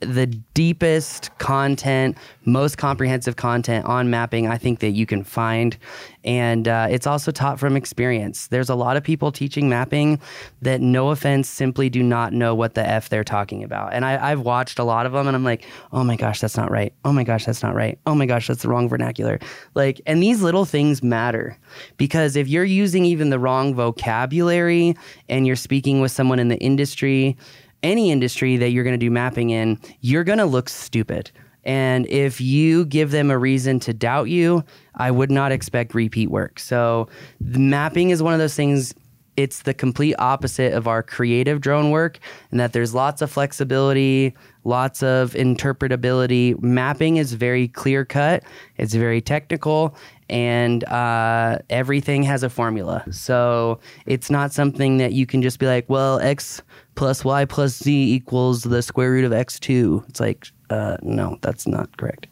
the 0.00 0.26
deepest 0.26 1.36
content, 1.38 2.16
most 2.44 2.78
comprehensive 2.78 3.34
content 3.34 3.84
on 3.84 4.10
mapping 4.10 4.46
I 4.46 4.56
think 4.56 4.78
that 4.78 4.90
you 4.90 5.06
can 5.06 5.24
find. 5.24 5.76
And 6.22 6.68
uh, 6.68 6.86
it's 6.88 7.06
also 7.06 7.32
taught 7.32 7.58
from 7.58 7.74
experience. 7.74 8.46
There's 8.46 8.68
a 8.68 8.76
lot 8.76 8.96
of 8.96 9.02
people 9.02 9.32
teaching 9.32 9.68
mapping 9.68 10.20
that, 10.62 10.80
no 10.80 11.10
offense, 11.10 11.48
simply 11.48 11.90
do 11.90 12.02
not 12.02 12.32
know 12.32 12.54
what 12.54 12.74
the 12.74 12.86
F 12.86 13.08
they're 13.08 13.24
talking 13.24 13.64
about. 13.64 13.92
And 13.92 14.04
I, 14.04 14.30
I've 14.30 14.40
watched 14.40 14.78
a 14.78 14.84
lot 14.84 15.04
of 15.04 15.12
them 15.12 15.26
and 15.26 15.34
I'm 15.34 15.44
like, 15.44 15.66
oh 15.92 16.04
my 16.04 16.16
gosh, 16.16 16.40
that's 16.40 16.56
not 16.56 16.70
right. 16.70 16.92
Oh 17.04 17.12
my 17.12 17.24
gosh, 17.24 17.44
that's 17.44 17.62
not 17.62 17.74
right. 17.74 17.98
Oh 18.06 18.14
my 18.14 18.26
gosh, 18.26 18.46
that's 18.46 18.62
the 18.62 18.68
wrong 18.68 18.88
vernacular. 18.88 19.40
Like, 19.74 20.00
and 20.06 20.22
these 20.22 20.42
little 20.42 20.64
things 20.64 21.02
matter 21.02 21.58
because 21.96 22.36
if 22.36 22.46
you're 22.46 22.64
using 22.64 23.04
even 23.04 23.30
the 23.30 23.38
wrong 23.38 23.74
vocabulary 23.74 24.96
and 25.28 25.46
you're 25.46 25.56
speaking 25.56 26.00
with 26.00 26.12
someone 26.12 26.38
in 26.38 26.48
the 26.48 26.58
industry, 26.58 27.36
any 27.82 28.10
industry 28.10 28.56
that 28.56 28.70
you're 28.70 28.84
going 28.84 28.98
to 28.98 28.98
do 28.98 29.10
mapping 29.10 29.50
in, 29.50 29.78
you're 30.00 30.24
going 30.24 30.38
to 30.38 30.46
look 30.46 30.68
stupid. 30.68 31.30
And 31.64 32.06
if 32.06 32.40
you 32.40 32.86
give 32.86 33.10
them 33.10 33.30
a 33.30 33.38
reason 33.38 33.78
to 33.80 33.92
doubt 33.92 34.28
you, 34.28 34.64
I 34.94 35.10
would 35.10 35.30
not 35.30 35.52
expect 35.52 35.94
repeat 35.94 36.30
work. 36.30 36.58
So, 36.58 37.08
mapping 37.40 38.10
is 38.10 38.22
one 38.22 38.32
of 38.32 38.38
those 38.38 38.54
things 38.54 38.94
it's 39.38 39.62
the 39.62 39.72
complete 39.72 40.16
opposite 40.18 40.72
of 40.72 40.88
our 40.88 41.00
creative 41.00 41.60
drone 41.60 41.92
work 41.92 42.18
and 42.50 42.58
that 42.58 42.72
there's 42.72 42.92
lots 42.92 43.22
of 43.22 43.30
flexibility 43.30 44.34
lots 44.64 45.00
of 45.00 45.32
interpretability 45.34 46.60
mapping 46.60 47.18
is 47.18 47.34
very 47.34 47.68
clear 47.68 48.04
cut 48.04 48.42
it's 48.78 48.94
very 48.94 49.20
technical 49.20 49.94
and 50.28 50.82
uh, 50.84 51.58
everything 51.70 52.24
has 52.24 52.42
a 52.42 52.50
formula 52.50 53.04
so 53.12 53.78
it's 54.06 54.28
not 54.28 54.52
something 54.52 54.96
that 54.96 55.12
you 55.12 55.24
can 55.24 55.40
just 55.40 55.60
be 55.60 55.66
like 55.66 55.88
well 55.88 56.18
x 56.18 56.60
plus 56.98 57.24
y 57.24 57.44
plus 57.44 57.72
z 57.84 58.14
equals 58.16 58.62
the 58.62 58.82
square 58.82 59.10
root 59.12 59.24
of 59.24 59.32
x2 59.32 60.06
it's 60.08 60.20
like 60.20 60.48
uh, 60.70 60.96
no 61.02 61.38
that's 61.40 61.66
not 61.66 61.88
correct 61.96 62.26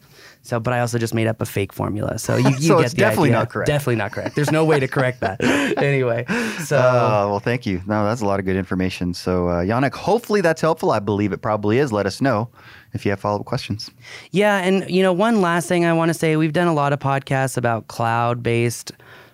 so, 0.47 0.61
but 0.61 0.73
I 0.73 0.79
also 0.79 0.97
just 0.97 1.13
made 1.13 1.27
up 1.27 1.41
a 1.41 1.45
fake 1.45 1.73
formula. 1.73 2.17
So 2.17 2.37
you, 2.37 2.49
you 2.51 2.67
So 2.69 2.77
get 2.77 2.85
it's 2.85 2.93
the 2.93 2.99
definitely 3.01 3.29
idea. 3.31 3.39
not 3.39 3.49
correct. 3.49 3.67
Definitely 3.67 3.95
not 3.97 4.11
correct. 4.13 4.33
There's 4.35 4.49
no 4.49 4.63
way 4.63 4.79
to 4.79 4.87
correct 4.87 5.19
that. 5.19 5.43
anyway, 5.77 6.23
so 6.63 6.77
Uh, 6.77 7.27
well, 7.29 7.41
thank 7.41 7.65
you. 7.65 7.81
No, 7.85 8.05
that's 8.05 8.21
a 8.21 8.25
lot 8.25 8.39
of 8.39 8.45
good 8.45 8.55
information. 8.55 9.13
So, 9.13 9.49
uh, 9.49 9.63
Jannik, 9.65 9.93
hopefully 9.93 10.39
that's 10.39 10.61
helpful. 10.61 10.91
I 10.91 10.99
believe 10.99 11.33
it 11.33 11.41
probably 11.41 11.79
is. 11.79 11.91
Let 11.91 12.05
us 12.05 12.21
know 12.21 12.47
if 12.93 13.03
you 13.05 13.11
have 13.11 13.19
follow 13.19 13.41
up 13.41 13.45
questions. 13.45 13.91
yeah, 14.31 14.59
and 14.59 14.89
you 14.89 15.03
know, 15.03 15.11
one 15.11 15.41
last 15.41 15.67
thing 15.67 15.83
I 15.83 15.91
want 15.91 16.09
to 16.09 16.13
say: 16.13 16.37
we've 16.37 16.53
done 16.53 16.69
a 16.69 16.73
lot 16.73 16.93
of 16.93 16.99
podcasts 16.99 17.57
about 17.57 17.89
cloud-based 17.89 18.93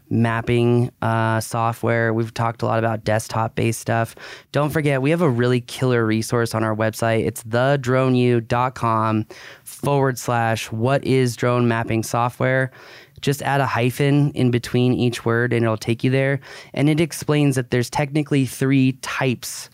mapping 0.09 0.91
uh, 1.01 1.39
software. 1.39 2.13
We've 2.13 2.33
talked 2.33 2.61
a 2.61 2.65
lot 2.65 2.79
about 2.79 3.03
desktop-based 3.03 3.79
stuff. 3.79 4.15
Don't 4.51 4.69
forget, 4.69 5.01
we 5.01 5.09
have 5.09 5.21
a 5.21 5.29
really 5.29 5.61
killer 5.61 6.05
resource 6.05 6.53
on 6.53 6.63
our 6.63 6.75
website. 6.75 7.25
It's 7.25 7.43
thedroneu.com 7.43 9.25
forward 9.63 10.17
slash 10.17 10.71
what 10.71 11.03
is 11.03 11.35
drone 11.35 11.67
mapping 11.67 12.03
software. 12.03 12.71
Just 13.21 13.41
add 13.41 13.61
a 13.61 13.65
hyphen 13.65 14.31
in 14.31 14.51
between 14.51 14.93
each 14.93 15.23
word 15.23 15.53
and 15.53 15.63
it'll 15.63 15.77
take 15.77 16.03
you 16.03 16.11
there. 16.11 16.41
And 16.73 16.89
it 16.89 16.99
explains 16.99 17.55
that 17.55 17.71
there's 17.71 17.89
technically 17.89 18.45
three 18.45 18.93
types 19.01 19.69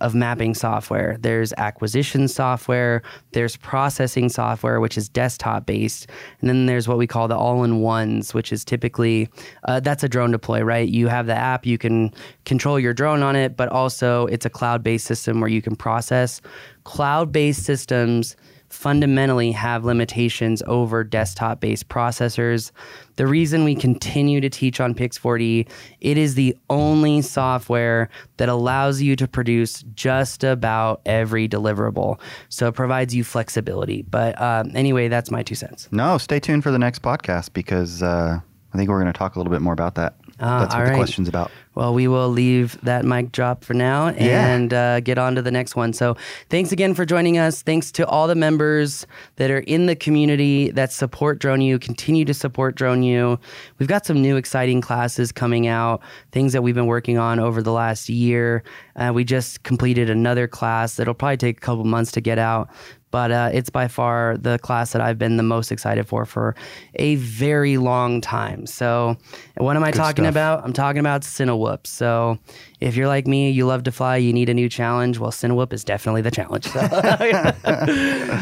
of 0.00 0.14
mapping 0.14 0.54
software. 0.54 1.16
There's 1.20 1.52
acquisition 1.56 2.28
software, 2.28 3.02
there's 3.32 3.56
processing 3.56 4.28
software, 4.28 4.80
which 4.80 4.96
is 4.96 5.08
desktop 5.08 5.66
based, 5.66 6.08
and 6.40 6.48
then 6.48 6.66
there's 6.66 6.88
what 6.88 6.98
we 6.98 7.06
call 7.06 7.28
the 7.28 7.36
all 7.36 7.64
in 7.64 7.80
ones, 7.80 8.34
which 8.34 8.52
is 8.52 8.64
typically 8.64 9.28
uh, 9.64 9.80
that's 9.80 10.02
a 10.02 10.08
DroneDeploy, 10.08 10.64
right? 10.64 10.88
You 10.88 11.08
have 11.08 11.26
the 11.26 11.34
app, 11.34 11.66
you 11.66 11.78
can 11.78 12.12
control 12.44 12.78
your 12.78 12.94
drone 12.94 13.22
on 13.22 13.36
it, 13.36 13.56
but 13.56 13.68
also 13.68 14.26
it's 14.26 14.46
a 14.46 14.50
cloud 14.50 14.82
based 14.82 15.06
system 15.06 15.40
where 15.40 15.50
you 15.50 15.62
can 15.62 15.76
process. 15.76 16.40
Cloud 16.84 17.32
based 17.32 17.64
systems 17.64 18.36
fundamentally 18.70 19.52
have 19.52 19.84
limitations 19.84 20.62
over 20.66 21.04
desktop 21.04 21.60
based 21.60 21.88
processors. 21.88 22.70
The 23.16 23.26
reason 23.26 23.64
we 23.64 23.74
continue 23.74 24.40
to 24.40 24.48
teach 24.48 24.80
on 24.80 24.94
Pix4D, 24.94 25.68
it 26.00 26.16
is 26.16 26.34
the 26.34 26.56
only 26.70 27.20
software 27.20 28.08
that 28.38 28.48
allows 28.48 29.02
you 29.02 29.16
to 29.16 29.28
produce 29.28 29.82
just 29.94 30.44
about 30.44 31.02
every 31.04 31.48
deliverable. 31.48 32.18
So 32.48 32.68
it 32.68 32.74
provides 32.74 33.14
you 33.14 33.24
flexibility. 33.24 34.02
But 34.02 34.40
um, 34.40 34.70
anyway, 34.74 35.08
that's 35.08 35.30
my 35.30 35.42
two 35.42 35.56
cents. 35.56 35.88
No, 35.90 36.16
stay 36.16 36.40
tuned 36.40 36.62
for 36.62 36.70
the 36.70 36.78
next 36.78 37.02
podcast 37.02 37.52
because 37.52 38.02
uh, 38.02 38.40
I 38.72 38.76
think 38.76 38.88
we're 38.88 39.00
going 39.00 39.12
to 39.12 39.18
talk 39.18 39.34
a 39.34 39.38
little 39.38 39.52
bit 39.52 39.62
more 39.62 39.72
about 39.72 39.96
that. 39.96 40.14
Ah, 40.40 40.60
that's 40.60 40.74
what 40.74 40.82
all 40.84 40.88
the 40.90 40.94
question's 40.96 41.28
about. 41.28 41.50
Well, 41.74 41.94
we 41.94 42.08
will 42.08 42.28
leave 42.28 42.78
that 42.82 43.04
mic 43.04 43.30
drop 43.30 43.62
for 43.62 43.74
now 43.74 44.08
Yeah. 44.08 44.46
and 44.54 44.74
uh, 44.74 45.00
get 45.00 45.18
on 45.18 45.34
to 45.36 45.42
the 45.42 45.52
next 45.52 45.76
one. 45.76 45.92
So, 45.92 46.16
thanks 46.48 46.72
again 46.72 46.94
for 46.94 47.04
joining 47.06 47.38
us. 47.38 47.62
Thanks 47.62 47.92
to 47.92 48.06
all 48.06 48.26
the 48.26 48.34
members 48.34 49.06
that 49.36 49.50
are 49.50 49.60
in 49.60 49.86
the 49.86 49.94
community 49.94 50.70
that 50.72 50.92
support 50.92 51.38
Drone 51.38 51.60
U, 51.60 51.78
continue 51.78 52.24
to 52.24 52.34
support 52.34 52.74
Drone 52.74 53.02
U. 53.02 53.38
We've 53.78 53.88
got 53.88 54.04
some 54.04 54.20
new 54.20 54.36
exciting 54.36 54.80
classes 54.80 55.30
coming 55.30 55.68
out, 55.68 56.02
things 56.32 56.52
that 56.54 56.62
we've 56.62 56.74
been 56.74 56.86
working 56.86 57.18
on 57.18 57.38
over 57.38 57.62
the 57.62 57.72
last 57.72 58.08
year. 58.08 58.64
Uh, 58.96 59.12
we 59.14 59.22
just 59.24 59.62
completed 59.62 60.10
another 60.10 60.48
class 60.48 60.96
that'll 60.96 61.14
probably 61.14 61.36
take 61.36 61.58
a 61.58 61.60
couple 61.60 61.84
months 61.84 62.10
to 62.12 62.20
get 62.20 62.38
out. 62.38 62.68
But 63.10 63.30
uh, 63.32 63.50
it's 63.52 63.70
by 63.70 63.88
far 63.88 64.36
the 64.36 64.58
class 64.58 64.92
that 64.92 65.02
I've 65.02 65.18
been 65.18 65.36
the 65.36 65.42
most 65.42 65.72
excited 65.72 66.06
for 66.06 66.24
for 66.24 66.54
a 66.94 67.16
very 67.16 67.76
long 67.76 68.20
time. 68.20 68.66
So, 68.66 69.16
what 69.56 69.76
am 69.76 69.82
I 69.84 69.90
talking 69.90 70.24
stuff. 70.24 70.32
about? 70.32 70.64
I'm 70.64 70.72
talking 70.72 71.00
about 71.00 71.22
Cinewhoop. 71.22 71.86
So 71.86 72.38
if 72.80 72.94
you're 72.96 73.08
like 73.08 73.26
me, 73.26 73.50
you 73.50 73.66
love 73.66 73.82
to 73.84 73.92
fly, 73.92 74.16
you 74.16 74.32
need 74.32 74.48
a 74.48 74.54
new 74.54 74.68
challenge. 74.68 75.18
Well, 75.18 75.30
Cinewhoop 75.32 75.72
is 75.72 75.82
definitely 75.84 76.22
the 76.22 76.30
challenge. 76.30 76.66
So. 76.66 76.80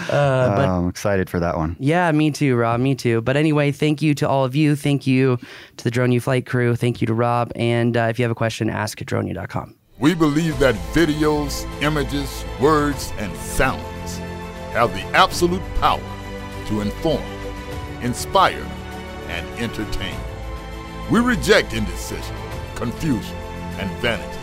Uh, 0.09 0.54
Oh, 0.68 0.78
I'm 0.83 0.88
excited 0.88 1.28
for 1.31 1.40
that 1.40 1.57
one. 1.57 1.76
yeah, 1.78 2.11
me 2.12 2.31
too, 2.31 2.57
Rob. 2.57 2.81
Me 2.81 2.94
too. 2.94 3.20
But 3.20 3.37
anyway, 3.37 3.72
thank 3.72 4.02
you 4.02 4.14
to 4.14 4.28
all 4.28 4.44
of 4.44 4.54
you. 4.54 4.76
Thank 4.76 5.07
you 5.07 5.38
to 5.76 5.85
the 5.85 5.90
Drone 5.90 6.12
U 6.12 6.20
flight 6.20 6.46
crew. 6.46 6.76
Thank 6.76 7.00
you 7.00 7.07
to 7.07 7.14
Rob. 7.14 7.52
And 7.57 7.96
uh, 7.96 8.02
if 8.11 8.18
you 8.18 8.22
have 8.24 8.31
a 8.31 8.35
question, 8.35 8.70
ask 8.70 9.00
at 9.00 9.09
droneu.com. 9.09 9.74
We 9.98 10.14
believe 10.14 10.59
that 10.61 10.74
videos, 10.94 11.66
images, 11.83 12.44
words, 12.61 13.12
and 13.18 13.35
sounds 13.37 13.83
have 14.72 14.92
the 14.94 15.02
absolute 15.16 15.62
power 15.76 16.00
to 16.66 16.81
inform, 16.81 17.22
inspire, 18.02 18.66
and 19.28 19.46
entertain. 19.59 20.16
We 21.11 21.20
reject 21.20 21.72
indecision, 21.72 22.37
confusion, 22.74 23.37
and 23.78 23.90
vanity, 23.98 24.38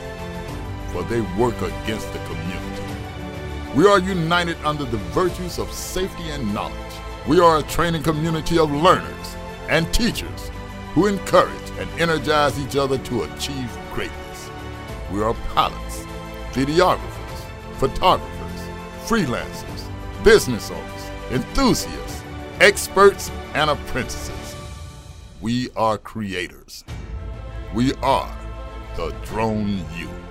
for 0.91 1.03
they 1.03 1.21
work 1.39 1.59
against 1.61 2.11
the 2.13 2.19
community. 2.19 2.83
We 3.75 3.85
are 3.85 3.99
united 3.99 4.57
under 4.63 4.85
the 4.85 4.97
virtues 5.13 5.59
of 5.59 5.71
safety 5.71 6.29
and 6.29 6.53
knowledge. 6.53 6.75
We 7.27 7.39
are 7.39 7.57
a 7.57 7.63
training 7.63 8.03
community 8.03 8.57
of 8.57 8.71
learners 8.71 9.35
and 9.67 9.93
teachers 9.93 10.49
who 10.93 11.07
encourage 11.07 11.69
and 11.77 11.89
energize 11.99 12.57
each 12.57 12.77
other 12.77 12.97
to 12.97 13.23
achieve 13.23 13.77
greatness. 13.93 14.49
We 15.11 15.21
are 15.21 15.33
pilots, 15.53 16.05
videographers, 16.51 17.41
photographers, 17.73 18.61
freelancers, 19.05 19.74
business 20.25 20.71
owners, 20.71 21.03
enthusiasts, 21.29 22.23
experts, 22.59 23.29
and 23.53 23.69
apprentices. 23.69 24.55
We 25.39 25.69
are 25.75 25.99
creators. 25.99 26.83
We 27.75 27.93
are 28.01 28.35
the 28.95 29.13
Drone 29.23 29.85
U. 29.99 30.24